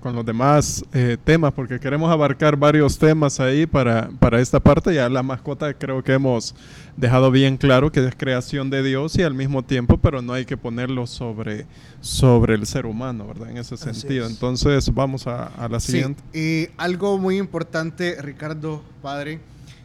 con 0.00 0.14
los 0.14 0.24
demás 0.24 0.82
eh, 0.94 1.18
temas 1.22 1.52
porque 1.52 1.78
queremos 1.78 2.10
abarcar 2.10 2.56
varios 2.56 2.96
temas 2.98 3.38
ahí 3.38 3.66
para, 3.66 4.08
para 4.18 4.40
esta 4.40 4.60
parte. 4.60 4.94
Ya 4.94 5.10
la 5.10 5.22
mascota 5.22 5.74
creo 5.74 6.02
que 6.02 6.14
hemos 6.14 6.54
dejado 6.96 7.30
bien 7.30 7.58
claro 7.58 7.92
que 7.92 8.06
es 8.06 8.14
creación 8.16 8.70
de 8.70 8.82
Dios 8.82 9.14
y 9.16 9.22
al 9.22 9.34
mismo 9.34 9.62
tiempo, 9.62 9.98
pero 9.98 10.22
no 10.22 10.32
hay 10.32 10.46
que 10.46 10.56
ponerlo 10.56 11.06
sobre, 11.06 11.66
sobre 12.00 12.54
el 12.54 12.66
ser 12.66 12.86
humano, 12.86 13.26
¿verdad? 13.26 13.50
En 13.50 13.58
ese 13.58 13.76
sentido. 13.76 14.26
Entonces 14.26 14.92
vamos 14.94 15.26
a, 15.26 15.48
a 15.48 15.68
la 15.68 15.80
siguiente. 15.80 16.22
y 16.32 16.70
algo 16.78 17.18
muy 17.18 17.36
importante, 17.36 18.16
Ricardo, 18.22 18.82
padre, 19.02 19.38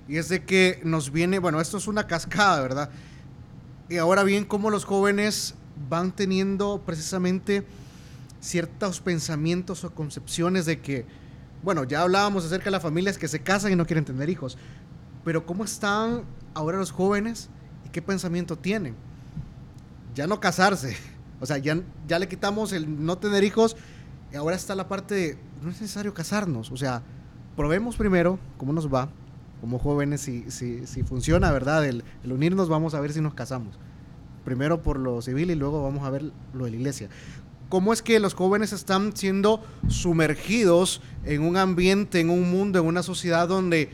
y 0.08 0.16
es 0.16 0.30
de 0.30 0.46
que 0.46 0.80
nos 0.86 1.12
viene, 1.12 1.40
bueno, 1.40 1.60
esto 1.60 1.78
es 1.78 1.88
una 1.90 2.08
cascada, 2.08 2.62
¿verdad? 2.62 2.90
Y 3.90 3.98
ahora 3.98 4.24
bien, 4.24 4.46
cómo 4.46 4.70
los 4.70 4.86
jóvenes 4.86 5.56
van 5.88 6.12
teniendo 6.12 6.82
precisamente 6.86 7.66
ciertos 8.42 9.00
pensamientos 9.00 9.84
o 9.84 9.94
concepciones 9.94 10.66
de 10.66 10.82
que, 10.82 11.06
bueno, 11.64 11.84
ya 11.84 12.02
hablábamos 12.02 12.46
acerca 12.46 12.66
de 12.66 12.72
las 12.72 12.82
familias 12.82 13.18
que 13.18 13.28
se 13.28 13.42
casan 13.42 13.72
y 13.72 13.76
no 13.76 13.86
quieren 13.86 14.06
tener 14.06 14.30
hijos, 14.30 14.58
pero 15.24 15.46
¿cómo 15.46 15.64
están 15.64 16.24
ahora 16.54 16.78
los 16.78 16.92
jóvenes 16.92 17.50
y 17.86 17.90
qué 17.90 18.02
pensamiento 18.02 18.58
tienen? 18.58 18.96
Ya 20.16 20.28
no 20.28 20.40
casarse, 20.40 20.98
o 21.40 21.46
sea, 21.46 21.58
ya, 21.58 21.80
ya 22.08 22.20
le 22.20 22.28
quitamos 22.28 22.74
el 22.74 23.06
no 23.06 23.18
tener 23.18 23.44
hijos 23.44 23.76
y 24.32 24.36
ahora 24.36 24.56
está 24.56 24.76
la 24.76 24.88
parte 24.88 25.16
de, 25.16 25.38
no 25.62 25.70
es 25.70 25.82
necesario 25.82 26.14
casarnos, 26.14 26.72
o 26.72 26.78
sea, 26.78 27.04
probemos 27.56 27.96
primero 27.96 28.40
cómo 28.58 28.74
nos 28.74 28.92
va 28.94 29.10
como 29.62 29.78
jóvenes, 29.78 30.22
si, 30.22 30.50
si, 30.50 30.88
si 30.88 31.04
funciona, 31.04 31.52
¿verdad? 31.52 31.86
El, 31.86 32.06
el 32.24 32.32
unirnos, 32.32 32.70
vamos 32.70 32.94
a 32.94 33.02
ver 33.02 33.12
si 33.12 33.20
nos 33.20 33.34
casamos 33.34 33.78
primero 34.50 34.82
por 34.82 34.98
lo 34.98 35.22
civil 35.22 35.52
y 35.52 35.56
luego 35.56 35.84
vamos 35.84 36.04
a 36.04 36.10
ver 36.10 36.24
lo 36.56 36.66
de 36.66 36.72
la 36.72 36.78
iglesia. 36.78 37.08
¿Cómo 37.70 37.94
es 37.94 38.02
que 38.02 38.20
los 38.20 38.34
jóvenes 38.34 38.74
están 38.74 39.16
siendo 39.16 39.64
sumergidos 39.88 41.04
en 41.24 41.44
un 41.44 41.56
ambiente, 41.56 42.20
en 42.20 42.32
un 42.32 42.50
mundo, 42.50 42.80
en 42.80 42.88
una 42.88 43.04
sociedad 43.04 43.48
donde 43.48 43.92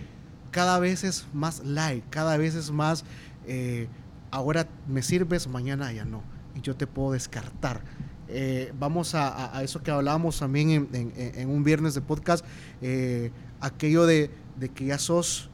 cada 0.51 0.79
vez 0.79 1.03
es 1.03 1.27
más 1.33 1.61
light, 1.65 2.05
cada 2.09 2.37
vez 2.37 2.55
es 2.55 2.71
más, 2.71 3.03
eh, 3.47 3.89
ahora 4.31 4.65
me 4.87 5.01
sirves, 5.01 5.45
mañana 5.49 5.91
ya 5.91 6.05
no, 6.05 6.23
y 6.55 6.61
yo 6.61 6.73
te 6.73 6.87
puedo 6.87 7.11
descartar. 7.11 7.81
Eh, 8.29 8.71
vamos 8.79 9.13
a, 9.13 9.61
eso 9.61 9.83
que 9.83 9.91
hablábamos 9.91 10.39
también 10.39 10.87
en, 10.93 11.49
un 11.49 11.65
viernes 11.65 11.95
de 11.95 11.99
podcast, 12.01 12.45
eh, 12.81 13.29
aquello 13.59 14.05
de, 14.05 14.31
de, 14.57 14.69
que 14.69 14.85
ya 14.85 14.99
sos 14.99 15.49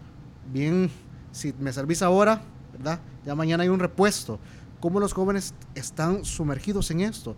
bien, 0.53 0.91
si 1.31 1.55
me 1.59 1.73
servís 1.73 2.03
ahora, 2.03 2.43
¿verdad? 2.71 2.99
Ya 3.25 3.33
mañana 3.33 3.63
hay 3.63 3.69
un 3.69 3.79
repuesto 3.79 4.39
cómo 4.81 4.99
los 4.99 5.13
jóvenes 5.13 5.53
están 5.75 6.25
sumergidos 6.25 6.91
en 6.91 6.99
esto, 6.99 7.37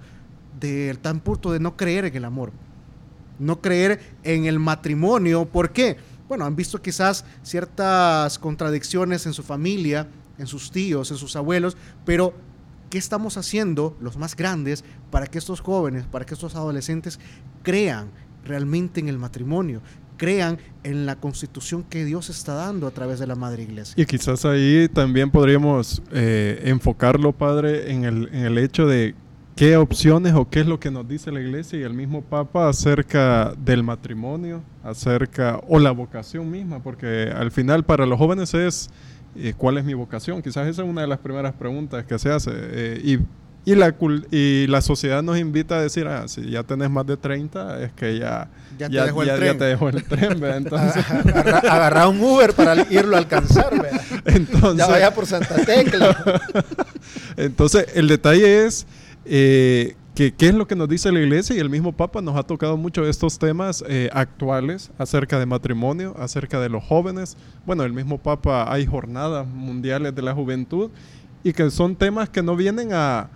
del 0.60 0.98
tan 0.98 1.20
punto 1.20 1.52
de 1.52 1.60
no 1.60 1.78
creer 1.78 2.06
en 2.06 2.16
el 2.16 2.26
amor, 2.26 2.52
no 3.38 3.62
creer 3.62 4.16
en 4.24 4.46
el 4.46 4.58
matrimonio. 4.58 5.46
¿Por 5.46 5.72
qué? 5.72 5.98
Bueno, 6.28 6.46
han 6.46 6.56
visto 6.56 6.82
quizás 6.82 7.26
ciertas 7.44 8.40
contradicciones 8.40 9.26
en 9.28 9.34
su 9.34 9.44
familia, 9.44 10.08
en 10.40 10.48
sus 10.48 10.72
tíos, 10.72 11.12
en 11.12 11.18
sus 11.18 11.36
abuelos, 11.36 11.78
pero 12.06 12.34
¿qué 12.90 12.98
estamos 12.98 13.38
haciendo 13.38 13.96
los 14.00 14.18
más 14.18 14.36
grandes 14.36 14.84
para 15.12 15.28
que 15.28 15.38
estos 15.38 15.60
jóvenes, 15.60 16.06
para 16.06 16.26
que 16.26 16.34
estos 16.34 16.56
adolescentes 16.56 17.20
crean 17.62 18.10
realmente 18.46 19.00
en 19.00 19.10
el 19.10 19.18
matrimonio, 19.18 19.82
crean 20.17 20.58
en 20.84 21.05
la 21.05 21.15
constitución 21.15 21.84
que 21.84 22.05
Dios 22.05 22.29
está 22.29 22.53
dando 22.53 22.88
a 22.88 22.91
través 22.91 23.20
de 23.20 23.27
la 23.27 23.36
Madre 23.36 23.63
Iglesia. 23.63 23.96
Y 23.98 24.05
quizás 24.05 24.46
ahí 24.46 24.89
también 24.93 25.32
podríamos 25.32 26.01
eh, 26.12 26.62
enfocarlo, 26.65 27.32
Padre, 27.32 27.91
en 27.91 28.03
el, 28.03 28.29
en 28.34 28.46
el 28.46 28.58
hecho 28.58 28.86
de 28.86 29.15
qué 29.55 29.77
opciones 29.77 30.34
o 30.34 30.50
qué 30.50 30.62
es 30.62 30.67
lo 30.67 30.79
que 30.79 30.91
nos 30.91 31.08
dice 31.08 31.32
la 31.32 31.39
iglesia 31.39 31.79
y 31.79 31.84
el 31.84 31.93
mismo 31.93 32.22
Papa 32.22 32.70
acerca 32.70 33.53
del 33.58 33.84
matrimonio, 33.84 34.63
acerca 34.84 35.62
o 35.67 35.79
la 35.79 35.91
vocación 35.91 36.50
misma, 36.50 36.82
porque 36.82 37.32
al 37.34 37.51
final 37.51 37.84
para 37.84 38.05
los 38.05 38.17
jóvenes 38.17 38.53
es 38.53 38.89
eh, 39.36 39.53
cuál 39.55 39.77
es 39.77 39.86
mi 39.86 39.93
vocación. 39.93 40.41
Quizás 40.41 40.67
esa 40.67 40.84
es 40.84 40.89
una 40.89 41.01
de 41.01 41.08
las 41.08 41.20
primeras 41.20 41.53
preguntas 41.53 42.05
que 42.05 42.17
se 42.20 42.29
hace. 42.29 42.51
Eh, 42.53 43.01
y 43.03 43.20
y 43.65 43.75
la, 43.75 43.96
y 44.29 44.67
la 44.67 44.82
sociedad 44.82 45.24
nos 45.24 45.38
invita 45.38 45.77
a 45.77 45.82
decir, 45.82 46.05
ah, 46.08 46.27
si 46.27 46.50
ya 46.50 46.63
tenés 46.63 46.89
más 46.89 47.05
de 47.05 47.15
30, 47.15 47.82
es 47.84 47.93
que 47.93 48.20
ya, 48.20 48.50
ya, 48.77 48.89
te, 48.89 49.01
dejó 49.05 49.24
el 49.24 49.36
tren. 49.36 49.58
te 49.58 49.65
dejó 49.65 49.89
el 49.89 50.03
tren. 50.03 50.43
Entonces... 50.43 51.05
Agarra, 51.10 52.10
un 52.10 52.20
Uber 52.20 52.53
para 52.53 52.75
irlo 52.91 53.15
a 53.15 53.20
alcanzar. 53.20 53.72
Entonces... 54.25 54.77
Ya 54.77 54.88
vaya 54.88 55.13
por 55.13 55.25
Santa 55.25 55.55
Tecla. 55.63 56.41
Entonces, 57.38 57.88
el 57.96 58.10
detalle 58.10 58.65
es 58.65 58.86
eh, 59.24 59.96
que 60.13 60.34
qué 60.34 60.48
es 60.48 60.55
lo 60.55 60.67
que 60.67 60.75
nos 60.75 60.89
dice 60.89 61.10
la 61.13 61.22
iglesia 61.22 61.55
y 61.55 61.60
el 61.60 61.70
mismo 61.70 61.93
Papa 61.93 62.22
nos 62.22 62.36
ha 62.36 62.43
tocado 62.43 62.75
mucho 62.75 63.08
estos 63.08 63.39
temas 63.39 63.82
eh, 63.88 64.10
actuales 64.12 64.91
acerca 64.98 65.39
de 65.39 65.46
matrimonio, 65.46 66.15
acerca 66.20 66.60
de 66.60 66.67
los 66.67 66.84
jóvenes. 66.84 67.38
Bueno, 67.65 67.86
el 67.86 67.93
mismo 67.93 68.17
Papa 68.17 68.72
hay 68.72 68.86
jornadas 68.86 69.48
mundiales 69.48 70.13
de 70.13 70.22
la 70.22 70.34
juventud 70.34 70.91
y 71.46 71.53
que 71.53 71.72
son 71.72 71.96
temas 71.96 72.27
que 72.27 72.43
no 72.43 72.58
vienen 72.58 72.89
a 72.91 73.29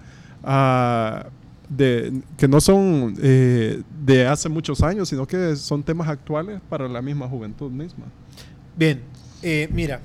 de, 1.69 2.21
que 2.37 2.47
no 2.47 2.61
son 2.61 3.15
eh, 3.21 3.81
de 4.05 4.27
hace 4.27 4.49
muchos 4.49 4.81
años, 4.81 5.09
sino 5.09 5.27
que 5.27 5.55
son 5.55 5.83
temas 5.83 6.07
actuales 6.07 6.61
para 6.69 6.87
la 6.87 7.01
misma 7.01 7.27
juventud 7.27 7.71
misma. 7.71 8.05
Bien, 8.75 9.01
eh, 9.41 9.67
mira, 9.71 10.01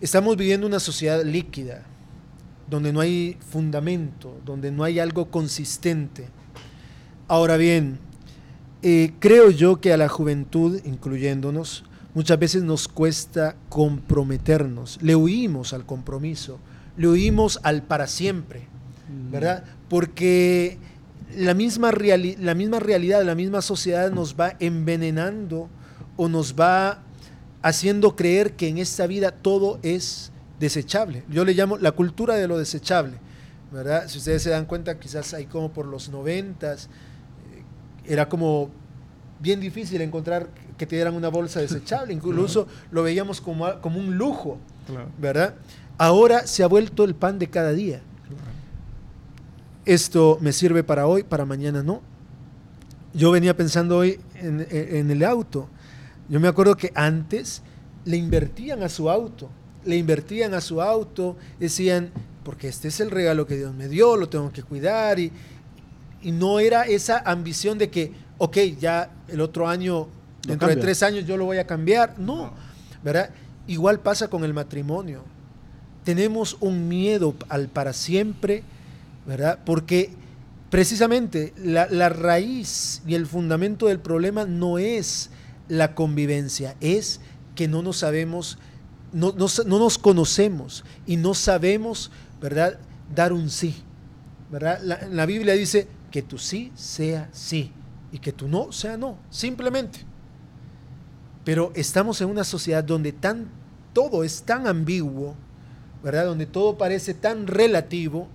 estamos 0.00 0.36
viviendo 0.36 0.66
una 0.66 0.80
sociedad 0.80 1.24
líquida, 1.24 1.84
donde 2.68 2.92
no 2.92 3.00
hay 3.00 3.36
fundamento, 3.50 4.38
donde 4.44 4.70
no 4.70 4.84
hay 4.84 4.98
algo 4.98 5.30
consistente. 5.30 6.28
Ahora 7.26 7.56
bien, 7.56 7.98
eh, 8.82 9.12
creo 9.18 9.50
yo 9.50 9.80
que 9.80 9.92
a 9.92 9.96
la 9.96 10.08
juventud, 10.08 10.80
incluyéndonos, 10.84 11.84
muchas 12.14 12.38
veces 12.38 12.62
nos 12.62 12.88
cuesta 12.88 13.56
comprometernos, 13.68 14.98
le 15.02 15.16
huimos 15.16 15.72
al 15.72 15.84
compromiso, 15.86 16.58
le 16.96 17.08
huimos 17.08 17.58
al 17.62 17.82
para 17.82 18.06
siempre. 18.06 18.66
¿Verdad? 19.08 19.64
Porque 19.88 20.78
la 21.36 21.54
misma, 21.54 21.92
la 21.92 22.54
misma 22.54 22.80
realidad, 22.80 23.22
la 23.24 23.34
misma 23.34 23.62
sociedad 23.62 24.10
nos 24.10 24.34
va 24.38 24.54
envenenando 24.60 25.68
o 26.16 26.28
nos 26.28 26.54
va 26.54 27.02
haciendo 27.62 28.16
creer 28.16 28.52
que 28.54 28.68
en 28.68 28.78
esta 28.78 29.06
vida 29.06 29.30
todo 29.30 29.78
es 29.82 30.32
desechable. 30.58 31.24
Yo 31.28 31.44
le 31.44 31.54
llamo 31.54 31.76
la 31.78 31.92
cultura 31.92 32.34
de 32.34 32.48
lo 32.48 32.58
desechable, 32.58 33.14
¿verdad? 33.72 34.08
Si 34.08 34.18
ustedes 34.18 34.42
se 34.42 34.50
dan 34.50 34.64
cuenta, 34.64 34.98
quizás 34.98 35.34
hay 35.34 35.46
como 35.46 35.72
por 35.72 35.86
los 35.86 36.08
noventas, 36.08 36.88
eh, 37.52 37.62
era 38.12 38.28
como 38.28 38.70
bien 39.40 39.60
difícil 39.60 40.00
encontrar 40.00 40.48
que 40.76 40.86
te 40.86 40.96
dieran 40.96 41.14
una 41.14 41.28
bolsa 41.28 41.60
desechable, 41.60 42.12
incluso 42.14 42.66
lo 42.90 43.02
veíamos 43.02 43.40
como, 43.40 43.80
como 43.80 43.98
un 43.98 44.16
lujo, 44.16 44.58
¿verdad? 45.18 45.54
Ahora 45.98 46.46
se 46.46 46.62
ha 46.62 46.68
vuelto 46.68 47.04
el 47.04 47.14
pan 47.14 47.38
de 47.38 47.48
cada 47.48 47.72
día. 47.72 48.00
Esto 49.88 50.36
me 50.42 50.52
sirve 50.52 50.84
para 50.84 51.06
hoy, 51.06 51.22
para 51.22 51.46
mañana 51.46 51.82
no. 51.82 52.02
Yo 53.14 53.30
venía 53.30 53.56
pensando 53.56 53.96
hoy 53.96 54.20
en, 54.34 54.66
en 54.70 55.10
el 55.10 55.24
auto. 55.24 55.66
Yo 56.28 56.38
me 56.40 56.46
acuerdo 56.46 56.76
que 56.76 56.92
antes 56.94 57.62
le 58.04 58.18
invertían 58.18 58.82
a 58.82 58.90
su 58.90 59.08
auto, 59.08 59.48
le 59.86 59.96
invertían 59.96 60.52
a 60.52 60.60
su 60.60 60.82
auto, 60.82 61.38
decían, 61.58 62.10
porque 62.44 62.68
este 62.68 62.88
es 62.88 63.00
el 63.00 63.10
regalo 63.10 63.46
que 63.46 63.56
Dios 63.56 63.74
me 63.74 63.88
dio, 63.88 64.18
lo 64.18 64.28
tengo 64.28 64.52
que 64.52 64.62
cuidar, 64.62 65.18
y, 65.18 65.32
y 66.20 66.32
no 66.32 66.60
era 66.60 66.82
esa 66.82 67.22
ambición 67.24 67.78
de 67.78 67.88
que, 67.88 68.12
ok, 68.36 68.58
ya 68.78 69.10
el 69.28 69.40
otro 69.40 69.66
año, 69.66 70.08
dentro 70.46 70.68
de 70.68 70.76
tres 70.76 71.02
años 71.02 71.24
yo 71.24 71.38
lo 71.38 71.46
voy 71.46 71.56
a 71.56 71.66
cambiar. 71.66 72.18
No, 72.18 72.52
¿verdad? 73.02 73.30
Igual 73.66 74.00
pasa 74.00 74.28
con 74.28 74.44
el 74.44 74.52
matrimonio. 74.52 75.22
Tenemos 76.04 76.58
un 76.60 76.88
miedo 76.88 77.34
al 77.48 77.68
para 77.68 77.94
siempre, 77.94 78.64
¿verdad? 79.28 79.58
Porque 79.66 80.10
precisamente 80.70 81.52
la, 81.58 82.08
raíz 82.08 83.02
y 83.06 83.14
el 83.14 83.26
fundamento 83.26 83.86
del 83.86 84.00
problema 84.00 84.46
no 84.46 84.78
es 84.78 85.28
la 85.68 85.94
convivencia, 85.94 86.76
es 86.80 87.20
que 87.54 87.68
no 87.68 87.82
nos 87.82 87.98
sabemos, 87.98 88.58
no 89.12 89.32
nos 89.32 89.98
conocemos 89.98 90.82
y 91.06 91.16
no 91.16 91.34
sabemos, 91.34 92.10
¿verdad?, 92.40 92.80
dar 93.14 93.34
un 93.34 93.50
sí. 93.50 93.76
¿verdad? 94.50 94.80
La, 94.82 95.06
la 95.08 95.26
Biblia 95.26 95.52
dice 95.52 95.88
que 96.10 96.22
tu 96.22 96.38
sí 96.38 96.72
sea 96.74 97.28
sí 97.32 97.70
y 98.10 98.20
que 98.20 98.32
tu 98.32 98.48
no 98.48 98.72
sea 98.72 98.96
no, 98.96 99.18
simplemente. 99.28 100.00
Pero 101.44 101.70
estamos 101.74 102.22
en 102.22 102.30
una 102.30 102.44
sociedad 102.44 102.82
donde 102.82 103.12
tan, 103.12 103.48
todo 103.92 104.24
es 104.24 104.42
tan 104.44 104.66
ambiguo, 104.66 105.34
¿verdad? 106.02 106.24
Donde 106.24 106.46
todo 106.46 106.78
parece 106.78 107.12
tan 107.12 107.46
relativo, 107.46 108.28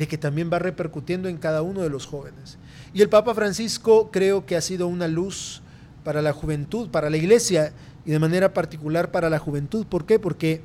de 0.00 0.08
que 0.08 0.16
también 0.16 0.48
va 0.50 0.58
repercutiendo 0.58 1.28
en 1.28 1.36
cada 1.36 1.60
uno 1.60 1.82
de 1.82 1.90
los 1.90 2.06
jóvenes. 2.06 2.56
Y 2.94 3.02
el 3.02 3.10
Papa 3.10 3.34
Francisco 3.34 4.10
creo 4.10 4.46
que 4.46 4.56
ha 4.56 4.62
sido 4.62 4.86
una 4.86 5.06
luz 5.06 5.60
para 6.04 6.22
la 6.22 6.32
juventud, 6.32 6.88
para 6.88 7.10
la 7.10 7.18
iglesia 7.18 7.74
y 8.06 8.10
de 8.10 8.18
manera 8.18 8.54
particular 8.54 9.10
para 9.10 9.28
la 9.28 9.38
juventud. 9.38 9.84
¿Por 9.84 10.06
qué? 10.06 10.18
Porque 10.18 10.62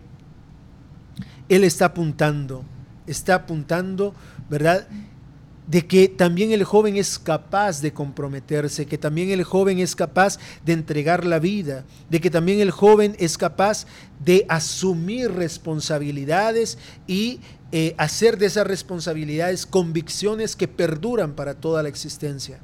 él 1.50 1.66
está 1.66 1.88
apuntando, 1.88 2.64
está 3.08 3.36
apuntando, 3.36 4.16
¿verdad? 4.50 4.88
De 5.68 5.88
que 5.88 6.08
también 6.08 6.52
el 6.52 6.64
joven 6.64 6.96
es 6.96 7.18
capaz 7.18 7.82
de 7.82 7.92
comprometerse, 7.92 8.86
que 8.86 8.98
también 8.98 9.32
el 9.32 9.44
joven 9.44 9.80
es 9.80 9.96
capaz 9.96 10.38
de 10.64 10.74
entregar 10.74 11.26
la 11.26 11.40
vida, 11.40 11.86
de 12.10 12.22
que 12.22 12.30
también 12.30 12.60
el 12.60 12.72
joven 12.72 13.16
es 13.20 13.38
capaz 13.38 13.88
de 14.24 14.46
asumir 14.48 15.32
responsabilidades 15.32 16.78
y 17.08 17.40
eh, 17.72 17.96
hacer 17.98 18.38
de 18.38 18.46
esas 18.46 18.68
responsabilidades 18.68 19.66
convicciones 19.66 20.56
que 20.56 20.68
perduran 20.68 21.34
para 21.34 21.56
toda 21.56 21.82
la 21.82 21.90
existencia. 21.90 22.60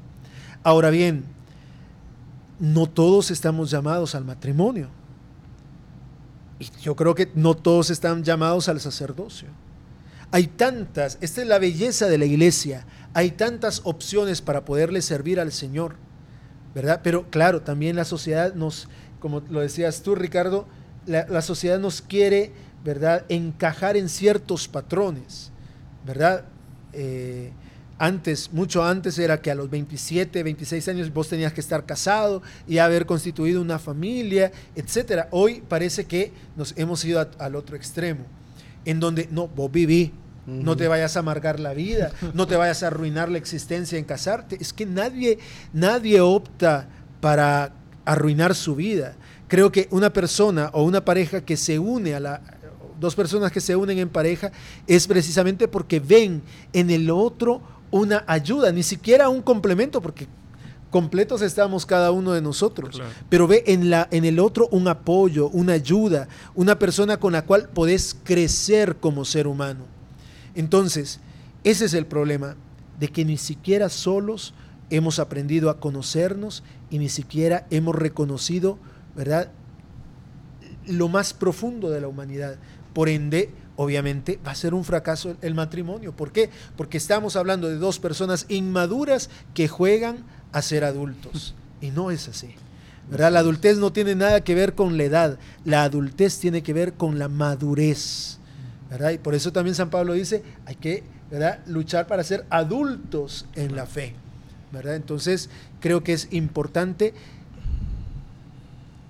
Ahora 0.62 0.90
bien, 0.90 1.24
no 2.60 2.86
todos 2.86 3.32
estamos 3.32 3.70
llamados 3.70 4.14
al 4.14 4.24
matrimonio. 4.24 4.88
Y 6.60 6.68
yo 6.80 6.94
creo 6.94 7.16
que 7.16 7.28
no 7.34 7.54
todos 7.54 7.90
están 7.90 8.22
llamados 8.22 8.68
al 8.68 8.78
sacerdocio. 8.80 9.48
Hay 10.34 10.46
tantas, 10.46 11.18
esta 11.20 11.42
es 11.42 11.46
la 11.46 11.58
belleza 11.58 12.08
de 12.08 12.16
la 12.16 12.24
iglesia, 12.24 12.86
hay 13.12 13.32
tantas 13.32 13.82
opciones 13.84 14.40
para 14.40 14.64
poderle 14.64 15.02
servir 15.02 15.38
al 15.38 15.52
Señor, 15.52 15.96
¿verdad? 16.74 17.00
Pero 17.04 17.28
claro, 17.28 17.60
también 17.60 17.96
la 17.96 18.06
sociedad 18.06 18.54
nos, 18.54 18.88
como 19.20 19.40
lo 19.50 19.60
decías 19.60 20.02
tú, 20.02 20.14
Ricardo, 20.14 20.66
la, 21.04 21.42
sociedad 21.42 21.78
nos 21.78 22.00
quiere, 22.00 22.50
¿verdad?, 22.82 23.26
encajar 23.28 23.98
en 23.98 24.08
ciertos 24.08 24.68
patrones, 24.68 25.50
¿verdad? 26.06 26.46
Eh, 26.94 27.52
antes, 27.98 28.54
mucho 28.54 28.82
antes 28.82 29.18
era 29.18 29.42
que 29.42 29.50
a 29.50 29.54
los 29.54 29.68
27, 29.68 30.42
26 30.42 30.88
años 30.88 31.12
vos 31.12 31.28
tenías 31.28 31.52
que 31.52 31.60
estar 31.60 31.84
casado 31.84 32.42
y 32.66 32.78
haber 32.78 33.04
constituido 33.04 33.60
una 33.60 33.78
familia, 33.78 34.50
etcétera. 34.74 35.28
Hoy 35.30 35.62
parece 35.68 36.06
que 36.06 36.32
nos 36.56 36.72
hemos 36.78 37.04
ido 37.04 37.28
al 37.38 37.54
otro 37.54 37.76
extremo, 37.76 38.24
en 38.86 38.98
donde 38.98 39.28
no, 39.30 39.46
vos 39.46 39.70
viví, 39.70 40.12
no 40.46 40.76
te 40.76 40.88
vayas 40.88 41.16
a 41.16 41.20
amargar 41.20 41.60
la 41.60 41.72
vida, 41.74 42.12
no 42.34 42.46
te 42.46 42.56
vayas 42.56 42.82
a 42.82 42.88
arruinar 42.88 43.28
la 43.28 43.38
existencia 43.38 43.98
en 43.98 44.04
casarte. 44.04 44.56
Es 44.60 44.72
que 44.72 44.86
nadie, 44.86 45.38
nadie 45.72 46.20
opta 46.20 46.88
para 47.20 47.72
arruinar 48.04 48.54
su 48.54 48.74
vida. 48.74 49.14
Creo 49.48 49.70
que 49.70 49.88
una 49.90 50.12
persona 50.12 50.70
o 50.72 50.82
una 50.82 51.04
pareja 51.04 51.42
que 51.42 51.56
se 51.56 51.78
une 51.78 52.14
a 52.14 52.20
la, 52.20 52.40
dos 52.98 53.14
personas 53.14 53.52
que 53.52 53.60
se 53.60 53.76
unen 53.76 53.98
en 53.98 54.08
pareja 54.08 54.50
es 54.86 55.06
precisamente 55.06 55.68
porque 55.68 56.00
ven 56.00 56.42
en 56.72 56.90
el 56.90 57.10
otro 57.10 57.60
una 57.90 58.24
ayuda, 58.26 58.72
ni 58.72 58.82
siquiera 58.82 59.28
un 59.28 59.42
complemento, 59.42 60.00
porque 60.00 60.26
completos 60.90 61.42
estamos 61.42 61.84
cada 61.84 62.10
uno 62.10 62.32
de 62.32 62.40
nosotros, 62.40 63.00
pero 63.28 63.46
ve 63.46 63.64
en, 63.66 63.90
la, 63.90 64.08
en 64.10 64.24
el 64.24 64.38
otro 64.38 64.68
un 64.72 64.88
apoyo, 64.88 65.48
una 65.48 65.74
ayuda, 65.74 66.28
una 66.54 66.78
persona 66.78 67.18
con 67.18 67.32
la 67.32 67.44
cual 67.44 67.68
podés 67.68 68.16
crecer 68.24 68.96
como 68.96 69.24
ser 69.24 69.46
humano. 69.46 69.91
Entonces, 70.54 71.20
ese 71.64 71.84
es 71.84 71.94
el 71.94 72.06
problema, 72.06 72.56
de 72.98 73.08
que 73.08 73.24
ni 73.24 73.36
siquiera 73.36 73.88
solos 73.88 74.54
hemos 74.90 75.18
aprendido 75.18 75.70
a 75.70 75.80
conocernos 75.80 76.62
y 76.90 76.98
ni 76.98 77.08
siquiera 77.08 77.66
hemos 77.70 77.94
reconocido, 77.94 78.78
¿verdad?, 79.16 79.50
lo 80.86 81.08
más 81.08 81.32
profundo 81.32 81.90
de 81.90 82.00
la 82.00 82.08
humanidad. 82.08 82.56
Por 82.92 83.08
ende, 83.08 83.50
obviamente 83.76 84.38
va 84.46 84.50
a 84.52 84.56
ser 84.56 84.74
un 84.74 84.84
fracaso 84.84 85.36
el 85.40 85.54
matrimonio. 85.54 86.12
¿Por 86.14 86.32
qué? 86.32 86.50
Porque 86.76 86.98
estamos 86.98 87.36
hablando 87.36 87.68
de 87.68 87.76
dos 87.76 87.98
personas 87.98 88.46
inmaduras 88.48 89.30
que 89.54 89.68
juegan 89.68 90.24
a 90.52 90.60
ser 90.60 90.84
adultos. 90.84 91.54
Y 91.80 91.90
no 91.90 92.10
es 92.10 92.28
así. 92.28 92.54
¿verdad? 93.10 93.32
La 93.32 93.40
adultez 93.40 93.78
no 93.78 93.92
tiene 93.92 94.14
nada 94.14 94.42
que 94.42 94.54
ver 94.54 94.74
con 94.74 94.96
la 94.96 95.04
edad. 95.04 95.38
La 95.64 95.84
adultez 95.84 96.38
tiene 96.38 96.62
que 96.62 96.72
ver 96.72 96.94
con 96.94 97.18
la 97.18 97.28
madurez. 97.28 98.38
Y 99.12 99.18
por 99.18 99.34
eso 99.34 99.52
también 99.52 99.74
San 99.74 99.90
Pablo 99.90 100.12
dice, 100.12 100.42
hay 100.66 100.74
que 100.74 101.02
luchar 101.66 102.06
para 102.06 102.22
ser 102.22 102.44
adultos 102.50 103.46
en 103.54 103.74
la 103.74 103.86
fe. 103.86 104.14
¿verdad? 104.72 104.96
Entonces, 104.96 105.50
creo 105.80 106.02
que 106.02 106.12
es 106.12 106.28
importante 106.30 107.14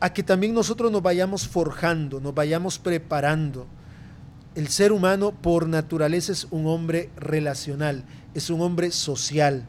a 0.01 0.13
que 0.13 0.23
también 0.23 0.53
nosotros 0.53 0.91
nos 0.91 1.03
vayamos 1.03 1.47
forjando, 1.47 2.21
nos 2.21 2.35
vayamos 2.35 2.79
preparando. 2.79 3.67
El 4.55 4.69
ser 4.69 4.93
humano 4.93 5.31
por 5.31 5.69
naturaleza 5.69 6.33
es 6.33 6.47
un 6.51 6.67
hombre 6.67 7.11
relacional, 7.17 8.05
es 8.35 8.51
un 8.51 8.61
hombre 8.61 8.91
social. 8.91 9.65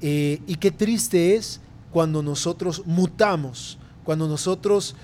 Eh, 0.00 0.42
y 0.46 0.56
qué 0.56 0.72
triste 0.72 1.36
es 1.36 1.60
cuando 1.92 2.22
nosotros 2.22 2.82
mutamos, 2.84 3.78
cuando 4.02 4.26
nosotros 4.26 4.96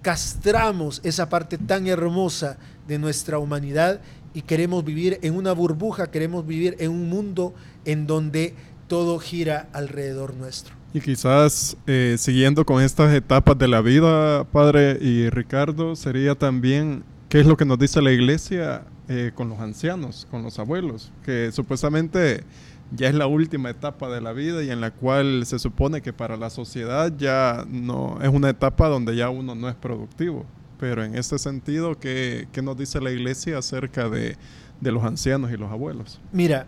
castramos 0.00 1.02
esa 1.04 1.28
parte 1.28 1.58
tan 1.58 1.86
hermosa 1.86 2.56
de 2.90 2.98
nuestra 2.98 3.38
humanidad 3.38 4.00
y 4.34 4.42
queremos 4.42 4.84
vivir 4.84 5.20
en 5.22 5.36
una 5.36 5.52
burbuja, 5.52 6.10
queremos 6.10 6.44
vivir 6.44 6.74
en 6.80 6.90
un 6.90 7.08
mundo 7.08 7.54
en 7.84 8.08
donde 8.08 8.54
todo 8.88 9.20
gira 9.20 9.68
alrededor 9.72 10.34
nuestro. 10.34 10.74
Y 10.92 11.00
quizás 11.00 11.76
eh, 11.86 12.16
siguiendo 12.18 12.66
con 12.66 12.82
estas 12.82 13.14
etapas 13.14 13.56
de 13.56 13.68
la 13.68 13.80
vida, 13.80 14.42
Padre 14.44 14.98
y 15.00 15.30
Ricardo, 15.30 15.94
sería 15.94 16.34
también 16.34 17.04
qué 17.28 17.38
es 17.38 17.46
lo 17.46 17.56
que 17.56 17.64
nos 17.64 17.78
dice 17.78 18.02
la 18.02 18.10
iglesia 18.10 18.82
eh, 19.08 19.30
con 19.32 19.48
los 19.48 19.60
ancianos, 19.60 20.26
con 20.28 20.42
los 20.42 20.58
abuelos, 20.58 21.12
que 21.24 21.52
supuestamente 21.52 22.42
ya 22.90 23.06
es 23.06 23.14
la 23.14 23.28
última 23.28 23.70
etapa 23.70 24.08
de 24.08 24.20
la 24.20 24.32
vida 24.32 24.64
y 24.64 24.70
en 24.70 24.80
la 24.80 24.90
cual 24.90 25.46
se 25.46 25.60
supone 25.60 26.02
que 26.02 26.12
para 26.12 26.36
la 26.36 26.50
sociedad 26.50 27.12
ya 27.16 27.64
no 27.68 28.18
es 28.20 28.28
una 28.28 28.50
etapa 28.50 28.88
donde 28.88 29.14
ya 29.14 29.30
uno 29.30 29.54
no 29.54 29.68
es 29.68 29.76
productivo. 29.76 30.44
Pero 30.80 31.04
en 31.04 31.14
este 31.14 31.38
sentido, 31.38 32.00
¿qué, 32.00 32.48
qué 32.52 32.62
nos 32.62 32.76
dice 32.76 33.00
la 33.02 33.10
iglesia 33.10 33.58
acerca 33.58 34.08
de, 34.08 34.36
de 34.80 34.92
los 34.92 35.04
ancianos 35.04 35.52
y 35.52 35.58
los 35.58 35.70
abuelos? 35.70 36.18
Mira, 36.32 36.66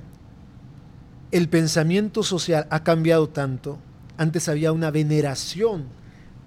el 1.30 1.48
pensamiento 1.48 2.22
social 2.22 2.66
ha 2.68 2.84
cambiado 2.84 3.30
tanto. 3.30 3.78
Antes 4.18 4.50
había 4.50 4.70
una 4.70 4.90
veneración 4.90 5.86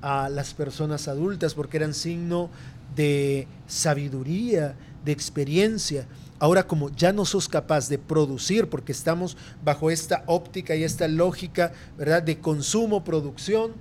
a 0.02 0.30
las 0.30 0.54
personas 0.54 1.08
adultas 1.08 1.56
porque 1.56 1.78
eran 1.78 1.96
signo 1.96 2.52
de 2.96 3.48
sabiduría, 3.66 4.76
de 5.04 5.12
experiencia. 5.12 6.06
Ahora 6.38 6.68
como 6.68 6.92
ya 6.92 7.14
no 7.14 7.26
sos 7.26 7.50
capaz 7.50 7.90
de 7.90 7.98
producir, 7.98 8.70
porque 8.70 8.92
estamos 8.92 9.38
bajo 9.64 9.90
esta 9.90 10.24
óptica 10.28 10.76
y 10.76 10.84
esta 10.84 11.08
lógica, 11.08 11.72
¿verdad? 11.98 12.22
De 12.22 12.40
consumo, 12.40 13.04
producción, 13.04 13.72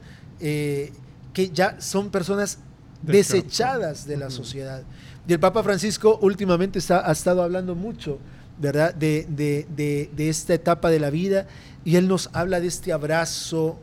eh, 0.40 0.90
que 1.34 1.50
ya 1.50 1.78
son 1.80 2.10
personas 2.10 2.60
desechadas 3.06 4.06
de 4.06 4.16
la 4.16 4.30
sociedad. 4.30 4.82
Y 5.26 5.32
el 5.32 5.40
Papa 5.40 5.62
Francisco 5.62 6.18
últimamente 6.22 6.78
está, 6.78 7.08
ha 7.08 7.12
estado 7.12 7.42
hablando 7.42 7.74
mucho, 7.74 8.18
¿verdad?, 8.60 8.94
de, 8.94 9.26
de, 9.28 10.28
esta 10.28 10.54
etapa 10.54 10.90
de 10.90 11.00
la 11.00 11.10
vida 11.10 11.46
y 11.84 11.96
él 11.96 12.08
nos 12.08 12.30
habla 12.32 12.60
de 12.60 12.66
este 12.66 12.92
abrazo, 12.92 13.78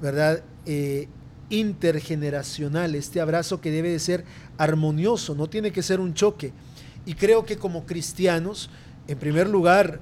¿verdad?, 0.00 0.42
eh, 0.66 1.08
intergeneracional, 1.50 2.94
este 2.94 3.20
abrazo 3.20 3.60
que 3.60 3.70
debe 3.70 3.90
de 3.90 3.98
ser 3.98 4.24
armonioso, 4.56 5.34
no 5.34 5.48
tiene 5.48 5.70
que 5.70 5.82
ser 5.82 6.00
un 6.00 6.14
choque. 6.14 6.52
Y 7.04 7.14
creo 7.14 7.44
que 7.44 7.56
como 7.56 7.84
cristianos, 7.84 8.70
en 9.06 9.18
primer 9.18 9.48
lugar, 9.48 10.00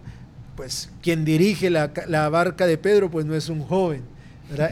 pues 0.56 0.90
quien 1.02 1.24
dirige 1.24 1.68
la, 1.70 1.92
la 2.06 2.28
barca 2.28 2.66
de 2.66 2.78
Pedro, 2.78 3.10
pues 3.10 3.26
no 3.26 3.34
es 3.34 3.48
un 3.48 3.62
joven, 3.62 4.02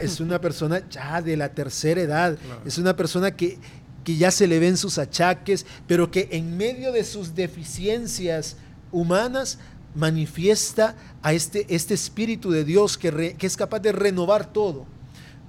es 0.00 0.20
una 0.20 0.40
persona 0.40 0.82
ya 0.88 1.22
de 1.22 1.36
la 1.36 1.50
tercera 1.50 2.00
edad, 2.00 2.38
es 2.64 2.78
una 2.78 2.96
persona 2.96 3.34
que, 3.36 3.58
que 4.04 4.16
ya 4.16 4.30
se 4.30 4.46
le 4.46 4.58
ven 4.58 4.76
sus 4.76 4.98
achaques, 4.98 5.66
pero 5.86 6.10
que 6.10 6.28
en 6.32 6.56
medio 6.56 6.92
de 6.92 7.04
sus 7.04 7.34
deficiencias 7.34 8.56
humanas 8.90 9.58
manifiesta 9.94 10.94
a 11.22 11.32
este, 11.32 11.66
este 11.68 11.94
Espíritu 11.94 12.50
de 12.50 12.64
Dios 12.64 12.98
que, 12.98 13.34
que 13.36 13.46
es 13.46 13.56
capaz 13.56 13.80
de 13.80 13.92
renovar 13.92 14.52
todo, 14.52 14.86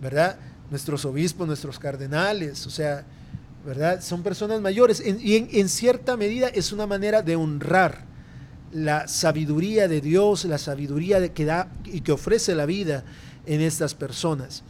¿verdad? 0.02 0.38
Nuestros 0.70 1.06
obispos, 1.06 1.48
nuestros 1.48 1.80
cardenales, 1.80 2.66
o 2.66 2.70
sea, 2.70 3.06
¿verdad? 3.66 4.02
Son 4.02 4.24
personas 4.24 4.62
mayores. 4.62 5.04
Y 5.06 5.60
en, 5.60 5.70
cierta 5.70 6.18
medida 6.18 6.48
es 6.48 6.72
una 6.72 6.88
manera 6.88 7.22
de 7.22 7.36
honrar 7.36 8.06
la 8.72 9.08
sabiduría 9.08 9.88
de 9.88 10.02
Dios, 10.02 10.46
la 10.46 10.58
sabiduría 10.58 11.20
de 11.20 11.32
que 11.32 11.46
da 11.46 11.72
y 11.86 12.02
que 12.02 12.12
ofrece 12.12 12.56
la 12.56 12.66
vida 12.66 13.04
en 13.50 13.62
estas 13.62 13.96
personas. 13.96 14.64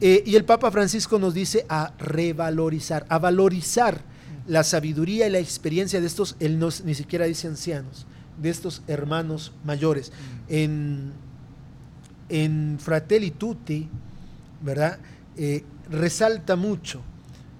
Eh, 0.00 0.24
y 0.26 0.34
el 0.34 0.44
Papa 0.44 0.70
Francisco 0.70 1.18
nos 1.18 1.34
dice 1.34 1.64
a 1.68 1.92
revalorizar, 1.98 3.06
a 3.08 3.18
valorizar 3.18 4.00
la 4.48 4.64
sabiduría 4.64 5.28
y 5.28 5.30
la 5.30 5.38
experiencia 5.38 6.00
de 6.00 6.06
estos, 6.06 6.34
él 6.40 6.58
no, 6.58 6.70
ni 6.84 6.94
siquiera 6.94 7.26
dice 7.26 7.46
ancianos, 7.46 8.06
de 8.40 8.50
estos 8.50 8.82
hermanos 8.88 9.52
mayores. 9.64 10.10
En, 10.48 11.12
en 12.30 12.78
Fratelli 12.80 13.32
Tutti, 13.32 13.88
¿verdad? 14.62 14.98
Eh, 15.36 15.62
resalta 15.90 16.56
mucho, 16.56 17.02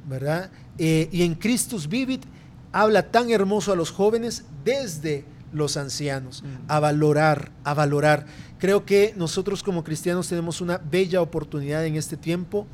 ¿verdad? 0.09 0.51
Eh, 0.79 1.11
y 1.13 1.23
en 1.23 1.35
Christus 1.35 1.87
Vivit 1.87 2.25
habla 2.73 3.11
tan 3.11 3.31
hermoso 3.31 3.73
a 3.73 3.77
los 3.77 3.91
jóvenes 3.91 4.45
desde 4.65 5.27
los 5.53 5.77
ancianos, 5.77 6.45
a 6.69 6.81
valorar, 6.81 7.51
a 7.65 7.75
valorar. 7.75 8.27
Creo 8.59 8.85
que 8.85 9.15
nosotros 9.17 9.63
como 9.63 9.85
cristianos 9.85 10.29
tenemos 10.29 10.61
una 10.61 10.79
bella 10.79 11.21
oportunidad 11.21 11.85
en 11.85 11.97
este 11.97 12.17
tiempo 12.17 12.67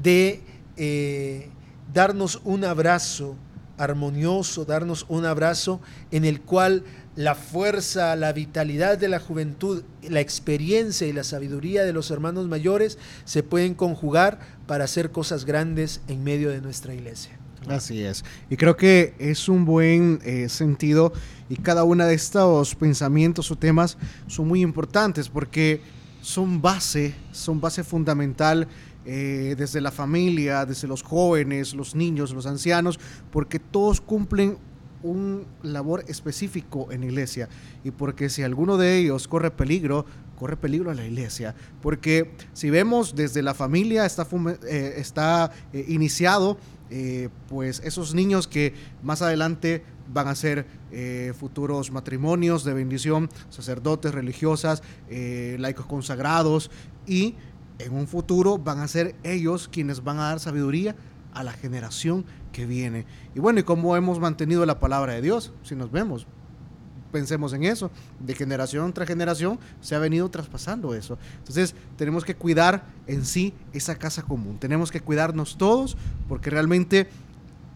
de 0.00 0.42
eh, 0.76 1.50
darnos 1.92 2.40
un 2.44 2.64
abrazo 2.64 3.36
armonioso, 3.78 4.64
darnos 4.64 5.06
un 5.08 5.24
abrazo 5.24 5.80
en 6.10 6.24
el 6.24 6.42
cual 6.42 6.84
la 7.16 7.34
fuerza, 7.34 8.14
la 8.14 8.32
vitalidad 8.32 8.98
de 8.98 9.08
la 9.08 9.18
juventud, 9.18 9.82
la 10.08 10.20
experiencia 10.20 11.06
y 11.06 11.12
la 11.12 11.24
sabiduría 11.24 11.84
de 11.84 11.92
los 11.92 12.10
hermanos 12.10 12.46
mayores 12.46 12.98
se 13.24 13.42
pueden 13.42 13.74
conjugar 13.74 14.38
para 14.66 14.84
hacer 14.84 15.10
cosas 15.10 15.44
grandes 15.44 16.02
en 16.08 16.22
medio 16.22 16.50
de 16.50 16.60
nuestra 16.60 16.94
iglesia. 16.94 17.39
Así 17.68 18.02
es. 18.02 18.24
Y 18.48 18.56
creo 18.56 18.76
que 18.76 19.14
es 19.18 19.48
un 19.48 19.64
buen 19.64 20.20
eh, 20.24 20.48
sentido 20.48 21.12
y 21.48 21.56
cada 21.56 21.84
uno 21.84 22.06
de 22.06 22.14
estos 22.14 22.74
pensamientos 22.74 23.50
o 23.50 23.56
temas 23.56 23.98
son 24.26 24.48
muy 24.48 24.62
importantes 24.62 25.28
porque 25.28 25.82
son 26.22 26.60
base, 26.62 27.14
son 27.32 27.60
base 27.60 27.84
fundamental 27.84 28.66
eh, 29.04 29.54
desde 29.58 29.80
la 29.80 29.90
familia, 29.90 30.64
desde 30.64 30.88
los 30.88 31.02
jóvenes, 31.02 31.74
los 31.74 31.94
niños, 31.94 32.32
los 32.32 32.46
ancianos, 32.46 32.98
porque 33.30 33.58
todos 33.58 34.00
cumplen 34.00 34.58
un 35.02 35.46
labor 35.62 36.04
específico 36.08 36.88
en 36.92 37.00
la 37.00 37.06
iglesia 37.06 37.48
y 37.84 37.90
porque 37.90 38.28
si 38.28 38.42
alguno 38.42 38.76
de 38.76 38.98
ellos 38.98 39.28
corre 39.28 39.50
peligro, 39.50 40.04
corre 40.38 40.56
peligro 40.56 40.90
a 40.90 40.94
la 40.94 41.06
iglesia. 41.06 41.54
Porque 41.82 42.32
si 42.52 42.70
vemos 42.70 43.14
desde 43.14 43.42
la 43.42 43.54
familia 43.54 44.04
está, 44.06 44.26
eh, 44.66 44.94
está 44.96 45.52
iniciado 45.72 46.58
eh, 46.90 47.28
pues 47.48 47.80
esos 47.84 48.14
niños 48.14 48.48
que 48.48 48.74
más 49.02 49.22
adelante 49.22 49.84
van 50.12 50.28
a 50.28 50.34
ser 50.34 50.66
eh, 50.90 51.32
futuros 51.38 51.92
matrimonios 51.92 52.64
de 52.64 52.74
bendición, 52.74 53.28
sacerdotes, 53.48 54.12
religiosas, 54.12 54.82
eh, 55.08 55.56
laicos 55.60 55.86
consagrados 55.86 56.70
y 57.06 57.36
en 57.78 57.94
un 57.94 58.08
futuro 58.08 58.58
van 58.58 58.80
a 58.80 58.88
ser 58.88 59.14
ellos 59.22 59.68
quienes 59.68 60.02
van 60.02 60.18
a 60.18 60.30
dar 60.30 60.40
sabiduría 60.40 60.96
a 61.32 61.44
la 61.44 61.52
generación 61.52 62.24
que 62.52 62.66
viene. 62.66 63.06
Y 63.34 63.40
bueno, 63.40 63.60
¿y 63.60 63.62
cómo 63.62 63.96
hemos 63.96 64.18
mantenido 64.18 64.66
la 64.66 64.80
palabra 64.80 65.14
de 65.14 65.22
Dios? 65.22 65.52
Si 65.62 65.76
nos 65.76 65.92
vemos, 65.92 66.26
pensemos 67.10 67.52
en 67.52 67.64
eso. 67.64 67.90
De 68.18 68.34
generación 68.34 68.92
tras 68.92 69.08
generación 69.08 69.58
se 69.80 69.94
ha 69.94 69.98
venido 69.98 70.28
traspasando 70.30 70.94
eso. 70.94 71.18
Entonces 71.38 71.74
tenemos 71.96 72.24
que 72.24 72.36
cuidar 72.36 72.84
en 73.06 73.24
sí 73.24 73.54
esa 73.72 73.96
casa 73.96 74.22
común. 74.22 74.58
Tenemos 74.58 74.90
que 74.90 75.00
cuidarnos 75.00 75.58
todos 75.58 75.96
porque 76.28 76.50
realmente 76.50 77.08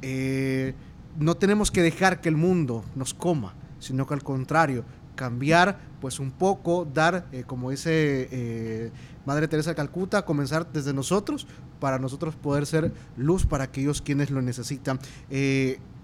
eh, 0.06 0.74
no 1.18 1.36
tenemos 1.36 1.70
que 1.70 1.80
dejar 1.82 2.20
que 2.20 2.28
el 2.28 2.36
mundo 2.36 2.84
nos 2.94 3.14
coma, 3.14 3.54
sino 3.78 4.06
que 4.06 4.14
al 4.14 4.22
contrario, 4.22 4.84
cambiar 5.14 5.78
pues 6.00 6.18
un 6.18 6.30
poco, 6.30 6.86
dar, 6.92 7.26
eh, 7.32 7.44
como 7.46 7.70
dice 7.70 8.28
eh, 8.30 8.90
Madre 9.24 9.48
Teresa 9.48 9.70
de 9.70 9.76
Calcuta, 9.76 10.26
comenzar 10.26 10.70
desde 10.72 10.92
nosotros 10.92 11.46
para 11.80 11.98
nosotros 11.98 12.34
poder 12.34 12.66
ser 12.66 12.92
luz 13.16 13.46
para 13.46 13.64
aquellos 13.64 14.02
quienes 14.02 14.30
lo 14.30 14.42
necesitan. 14.42 14.98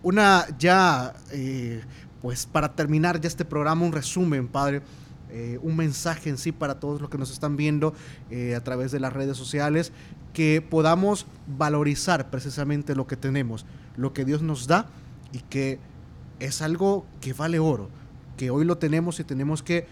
una 0.03 0.47
ya 0.59 1.13
pues 2.23 2.47
para 2.47 2.75
terminar 2.75 3.21
ya 3.21 3.29
este 3.29 3.45
programa, 3.45 3.85
un 3.85 3.93
resumen, 3.93 4.49
Padre, 4.49 4.83
eh, 5.31 5.59
un 5.63 5.77
mensaje 5.77 6.29
en 6.29 6.39
sí 6.39 6.53
para 6.53 6.81
todos 6.81 7.01
los 7.01 7.09
que 7.09 7.17
nos 7.19 7.31
están 7.31 7.57
viendo 7.57 7.95
eh, 8.31 8.55
a 8.55 8.65
través 8.65 8.91
de 8.91 9.01
las 9.01 9.13
redes 9.13 9.37
sociales, 9.37 9.93
que 10.33 10.61
podamos 10.61 11.27
valorizar 11.47 12.31
precisamente 12.31 12.95
lo 12.95 13.07
que 13.07 13.17
tenemos, 13.17 13.65
lo 13.97 14.13
que 14.13 14.25
Dios 14.25 14.43
nos 14.43 14.67
da 14.67 14.87
y 15.33 15.39
que 15.39 15.79
es 16.41 16.63
algo 16.63 17.07
que 17.21 17.33
vale 17.33 17.59
oro, 17.59 17.89
que 18.37 18.51
hoy 18.51 18.65
lo 18.65 18.79
tenemos 18.79 19.21
y 19.21 19.25
tenemos 19.25 19.63
que 19.63 19.87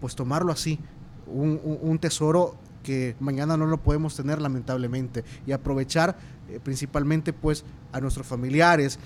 pues 0.00 0.14
tomarlo 0.14 0.52
así, 0.52 0.78
un, 1.26 1.98
tesoro 1.98 2.54
que 2.84 3.16
mañana 3.18 3.56
no 3.56 3.66
lo 3.66 3.82
podemos 3.82 4.14
tener 4.14 4.40
lamentablemente 4.40 5.24
y 5.46 5.52
aprovechar 5.52 6.16
eh, 6.48 6.60
principalmente 6.62 7.32
pues 7.32 7.64
a 7.92 8.00
nuestros 8.00 8.26
familiares, 8.26 9.00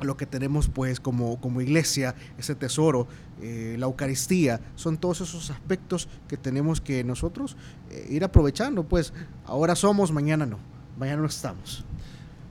lo 0.00 0.16
que 0.16 0.26
tenemos 0.26 0.68
pues 0.68 1.00
como, 1.00 1.40
como 1.40 1.60
iglesia, 1.60 2.14
ese 2.38 2.54
tesoro, 2.54 3.06
eh, 3.40 3.76
la 3.78 3.86
Eucaristía, 3.86 4.60
son 4.74 4.98
todos 4.98 5.20
esos 5.20 5.50
aspectos 5.50 6.08
que 6.28 6.36
tenemos 6.36 6.80
que 6.80 7.04
nosotros 7.04 7.56
eh, 7.90 8.06
ir 8.10 8.24
aprovechando, 8.24 8.84
pues 8.84 9.12
ahora 9.46 9.74
somos, 9.74 10.12
mañana 10.12 10.46
no, 10.46 10.58
mañana 10.98 11.22
no 11.22 11.28
estamos. 11.28 11.84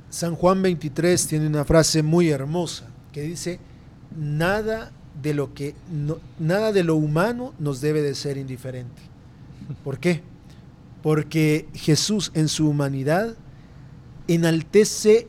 San 0.10 0.36
Juan 0.36 0.62
23 0.62 1.28
tiene 1.28 1.48
una 1.48 1.66
frase 1.66 2.02
muy 2.02 2.30
hermosa 2.30 2.88
que 3.12 3.22
dice, 3.22 3.60
nada 4.16 4.92
de 5.22 5.34
lo 5.34 5.54
que 5.54 5.76
nada 6.40 6.72
de 6.72 6.84
lo 6.84 6.96
humano 6.96 7.54
nos 7.60 7.82
debe 7.82 8.02
de 8.02 8.16
ser 8.16 8.38
indiferente. 8.38 9.02
¿Por 9.84 10.00
qué? 10.00 10.22
Porque 11.02 11.68
Jesús 11.74 12.32
en 12.34 12.48
su 12.48 12.70
humanidad 12.70 13.36
enaltece 14.28 15.28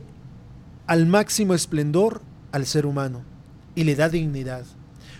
al 0.87 1.05
máximo 1.05 1.53
esplendor 1.53 2.21
al 2.51 2.65
ser 2.65 2.85
humano 2.85 3.23
y 3.75 3.83
le 3.83 3.95
da 3.95 4.09
dignidad. 4.09 4.65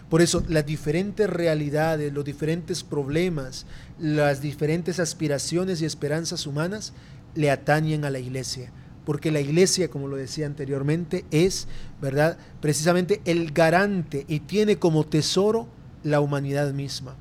Por 0.10 0.22
eso 0.22 0.44
las 0.48 0.66
diferentes 0.66 1.30
realidades, 1.30 2.14
los 2.14 2.24
diferentes 2.24 2.84
problemas, 2.84 3.66
las 4.00 4.42
diferentes 4.42 5.00
aspiraciones 5.00 5.82
y 5.82 5.86
esperanzas 5.86 6.48
humanas 6.48 6.94
le 7.36 7.52
atañen 7.52 8.06
a 8.06 8.10
la 8.10 8.20
iglesia. 8.20 8.72
Porque 9.06 9.32
la 9.32 9.42
iglesia, 9.42 9.90
como 9.90 10.08
lo 10.08 10.16
decía 10.16 10.46
anteriormente, 10.46 11.26
es, 11.32 11.68
¿verdad? 12.02 12.38
Precisamente 12.62 13.22
el 13.26 13.52
garante 13.52 14.26
y 14.28 14.42
tiene 14.42 14.80
como 14.80 15.06
tesoro 15.06 15.68
la 16.04 16.20
humanidad 16.20 16.74
misma, 16.74 17.16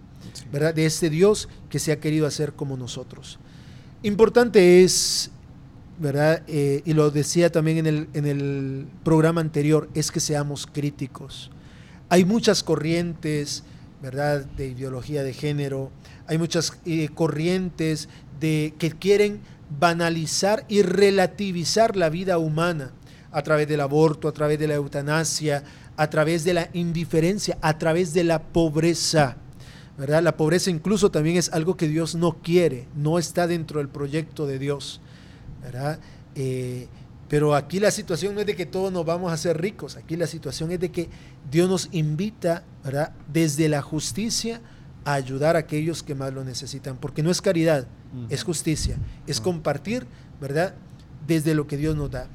¿verdad? 0.53 0.75
De 0.75 0.87
este 0.87 1.11
Dios 1.11 1.49
que 1.69 1.79
se 1.79 1.93
ha 1.93 2.01
querido 2.01 2.27
hacer 2.27 2.55
como 2.55 2.77
nosotros. 2.77 3.39
Importante 4.03 4.85
es 4.85 5.31
¿verdad? 5.99 6.43
Eh, 6.47 6.83
y 6.85 6.93
lo 6.93 7.11
decía 7.11 7.51
también 7.51 7.79
en 7.79 7.87
el, 7.87 8.09
en 8.13 8.27
el 8.27 8.87
programa 9.05 9.41
anterior, 9.41 9.89
es 9.95 10.11
que 10.11 10.21
seamos 10.21 10.67
críticos. 10.67 11.51
Hay 12.09 12.25
muchas 12.25 12.63
corrientes, 12.63 13.65
¿verdad?, 14.03 14.45
de 14.45 14.69
ideología 14.69 15.23
de 15.23 15.33
género, 15.33 15.91
hay 16.27 16.39
muchas 16.39 16.79
eh, 16.85 17.09
corrientes 17.15 18.09
de, 18.41 18.75
que 18.79 18.91
quieren 18.91 19.41
banalizar 19.79 20.65
y 20.69 20.83
relativizar 20.83 21.97
la 21.97 22.11
vida 22.11 22.39
humana 22.39 22.93
a 23.33 23.43
través 23.43 23.69
del 23.69 23.81
aborto, 23.81 24.29
a 24.29 24.33
través 24.33 24.59
de 24.59 24.69
la 24.69 24.75
eutanasia, 24.75 25.65
a 25.97 26.11
través 26.11 26.45
de 26.45 26.55
la 26.55 26.69
indiferencia, 26.73 27.59
a 27.61 27.79
través 27.79 28.13
de 28.13 28.25
la 28.25 28.43
pobreza. 28.43 29.37
¿verdad? 29.99 30.23
La 30.23 30.37
pobreza 30.37 30.71
incluso 30.71 31.11
también 31.11 31.37
es 31.37 31.53
algo 31.53 31.77
que 31.77 31.89
Dios 31.89 32.15
no 32.15 32.37
quiere, 32.43 32.87
no 32.95 33.19
está 33.19 33.47
dentro 33.47 33.79
del 33.79 33.89
proyecto 33.89 34.47
de 34.47 34.59
Dios. 34.59 35.01
¿Verdad? 35.67 35.99
Eh, 36.37 36.87
Pero 37.29 37.57
aquí 37.57 37.81
la 37.81 37.91
situación 37.91 38.35
no 38.37 38.41
es 38.41 38.47
de 38.47 38.55
que 38.55 38.67
todos 38.67 38.93
nos 38.93 39.05
vamos 39.05 39.33
a 39.33 39.35
hacer 39.35 39.61
ricos, 39.61 39.97
aquí 39.97 40.17
la 40.17 40.29
situación 40.29 40.71
es 40.71 40.79
de 40.79 40.93
que 40.93 41.09
Dios 41.51 41.69
nos 41.69 41.89
invita, 41.91 42.63
¿verdad? 42.85 43.13
Desde 43.33 43.69
la 43.69 43.83
justicia 43.83 44.61
a 45.05 45.15
ayudar 45.15 45.57
a 45.57 45.61
aquellos 45.61 46.05
que 46.05 46.15
más 46.15 46.33
lo 46.33 46.45
necesitan, 46.45 46.97
porque 46.99 47.25
no 47.25 47.31
es 47.31 47.43
caridad, 47.43 47.89
es 48.31 48.45
justicia, 48.45 48.97
es 49.27 49.41
compartir, 49.41 50.07
¿verdad? 50.41 50.75
Desde 51.27 51.55
lo 51.55 51.67
que 51.67 51.77
Dios 51.77 51.97
nos 51.97 52.13
da. 52.13 52.29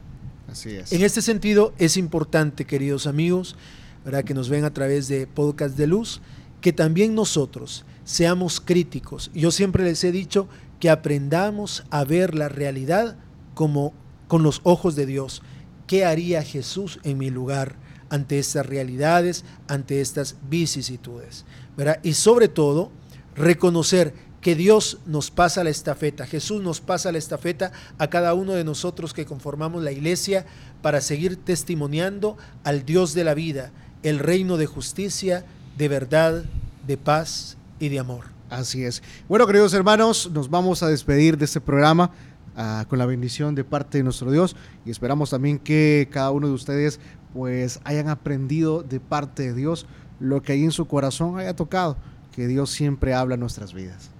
Así 0.49 0.71
es. 0.71 0.91
En 0.91 1.01
este 1.01 1.21
sentido, 1.21 1.73
es 1.77 1.95
importante, 1.95 2.65
queridos 2.65 3.07
amigos, 3.07 3.55
¿verdad? 4.03 4.25
que 4.25 4.33
nos 4.33 4.49
ven 4.49 4.65
a 4.65 4.73
través 4.73 5.07
de 5.07 5.25
Podcast 5.25 5.77
de 5.77 5.87
Luz, 5.87 6.19
que 6.59 6.73
también 6.73 7.15
nosotros 7.15 7.85
seamos 8.03 8.59
críticos. 8.59 9.31
Yo 9.33 9.51
siempre 9.51 9.85
les 9.85 10.03
he 10.03 10.11
dicho 10.11 10.47
que 10.81 10.89
aprendamos 10.89 11.85
a 11.91 12.03
ver 12.03 12.35
la 12.35 12.49
realidad 12.49 13.15
como 13.53 13.93
con 14.27 14.43
los 14.43 14.59
ojos 14.63 14.95
de 14.95 15.05
Dios. 15.05 15.43
¿Qué 15.85 16.03
haría 16.05 16.41
Jesús 16.41 16.99
en 17.03 17.17
mi 17.19 17.29
lugar 17.29 17.75
ante 18.09 18.39
estas 18.39 18.65
realidades, 18.65 19.45
ante 19.67 20.01
estas 20.01 20.35
vicisitudes? 20.49 21.45
¿verdad? 21.77 21.99
Y 22.03 22.13
sobre 22.13 22.47
todo, 22.47 22.91
reconocer 23.35 24.13
que 24.41 24.55
Dios 24.55 24.97
nos 25.05 25.29
pasa 25.29 25.63
la 25.63 25.69
estafeta, 25.69 26.25
Jesús 26.25 26.63
nos 26.63 26.81
pasa 26.81 27.11
la 27.11 27.19
estafeta 27.19 27.71
a 27.99 28.09
cada 28.09 28.33
uno 28.33 28.53
de 28.53 28.63
nosotros 28.63 29.13
que 29.13 29.27
conformamos 29.27 29.83
la 29.83 29.91
iglesia 29.91 30.47
para 30.81 30.99
seguir 30.99 31.35
testimoniando 31.35 32.37
al 32.63 32.85
Dios 32.85 33.13
de 33.13 33.23
la 33.23 33.35
vida, 33.35 33.71
el 34.01 34.17
reino 34.17 34.57
de 34.57 34.65
justicia, 34.65 35.45
de 35.77 35.87
verdad, 35.87 36.43
de 36.87 36.97
paz 36.97 37.55
y 37.79 37.89
de 37.89 37.99
amor. 37.99 38.40
Así 38.51 38.83
es. 38.83 39.01
Bueno, 39.29 39.47
queridos 39.47 39.73
hermanos, 39.73 40.29
nos 40.33 40.49
vamos 40.49 40.83
a 40.83 40.89
despedir 40.89 41.37
de 41.37 41.45
este 41.45 41.61
programa 41.61 42.11
uh, 42.57 42.85
con 42.89 42.99
la 42.99 43.05
bendición 43.05 43.55
de 43.55 43.63
parte 43.63 43.99
de 43.99 44.03
nuestro 44.03 44.29
Dios 44.29 44.57
y 44.85 44.91
esperamos 44.91 45.29
también 45.29 45.57
que 45.57 46.09
cada 46.11 46.31
uno 46.31 46.47
de 46.47 46.53
ustedes 46.53 46.99
pues 47.33 47.79
hayan 47.85 48.09
aprendido 48.09 48.83
de 48.83 48.99
parte 48.99 49.43
de 49.43 49.53
Dios 49.53 49.85
lo 50.19 50.41
que 50.41 50.51
ahí 50.51 50.65
en 50.65 50.71
su 50.71 50.85
corazón 50.85 51.39
haya 51.39 51.55
tocado, 51.55 51.95
que 52.33 52.45
Dios 52.45 52.71
siempre 52.71 53.13
habla 53.13 53.35
en 53.35 53.39
nuestras 53.39 53.73
vidas. 53.73 54.11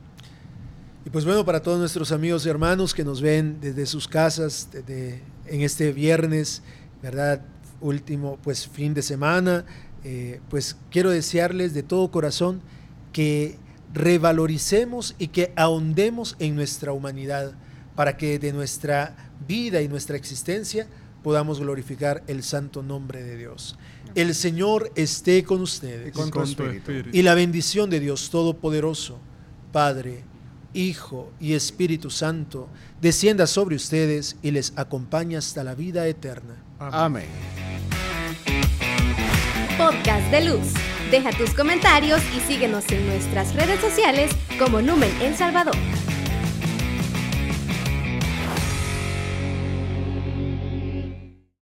Y 1.05 1.09
pues 1.09 1.25
bueno, 1.25 1.43
para 1.43 1.61
todos 1.61 1.77
nuestros 1.77 2.13
amigos 2.13 2.45
y 2.45 2.49
hermanos 2.49 2.93
que 2.93 3.03
nos 3.03 3.21
ven 3.21 3.57
desde 3.59 3.85
sus 3.85 4.07
casas, 4.07 4.69
en 4.87 5.61
este 5.61 5.91
viernes, 5.91 6.63
¿verdad? 7.03 7.41
Último, 7.81 8.39
pues 8.41 8.65
fin 8.65 8.93
de 8.93 9.01
semana, 9.01 9.65
eh, 10.05 10.39
pues 10.49 10.77
quiero 10.89 11.09
desearles 11.09 11.73
de 11.73 11.83
todo 11.83 12.11
corazón 12.11 12.61
que 13.11 13.59
revaloricemos 13.93 15.15
y 15.17 15.27
que 15.27 15.53
ahondemos 15.55 16.35
en 16.39 16.55
nuestra 16.55 16.93
humanidad 16.93 17.53
para 17.95 18.17
que 18.17 18.39
de 18.39 18.53
nuestra 18.53 19.15
vida 19.47 19.81
y 19.81 19.87
nuestra 19.87 20.17
existencia 20.17 20.87
podamos 21.23 21.59
glorificar 21.59 22.23
el 22.27 22.43
santo 22.43 22.81
nombre 22.81 23.23
de 23.23 23.37
Dios. 23.37 23.77
El 24.15 24.33
Señor 24.35 24.91
esté 24.95 25.43
con 25.43 25.61
ustedes. 25.61 26.09
Y 26.09 26.11
con 26.11 26.31
tu 26.31 26.41
espíritu. 26.41 27.09
Y 27.11 27.21
la 27.21 27.35
bendición 27.35 27.89
de 27.89 27.99
Dios 27.99 28.29
Todopoderoso, 28.29 29.19
Padre, 29.71 30.23
Hijo 30.73 31.31
y 31.39 31.53
Espíritu 31.53 32.09
Santo, 32.09 32.69
descienda 33.01 33.45
sobre 33.45 33.75
ustedes 33.75 34.37
y 34.41 34.51
les 34.51 34.73
acompañe 34.77 35.37
hasta 35.37 35.63
la 35.63 35.75
vida 35.75 36.07
eterna. 36.07 36.55
Amén. 36.79 37.27
Podcast 39.77 40.31
de 40.31 40.45
Luz. 40.45 41.00
Deja 41.11 41.31
tus 41.31 41.53
comentarios 41.53 42.21
y 42.33 42.39
síguenos 42.39 42.89
en 42.89 43.05
nuestras 43.05 43.53
redes 43.53 43.81
sociales 43.81 44.31
como 44.57 44.81
Numen 44.81 45.11
El 45.21 45.35
Salvador. 45.35 45.75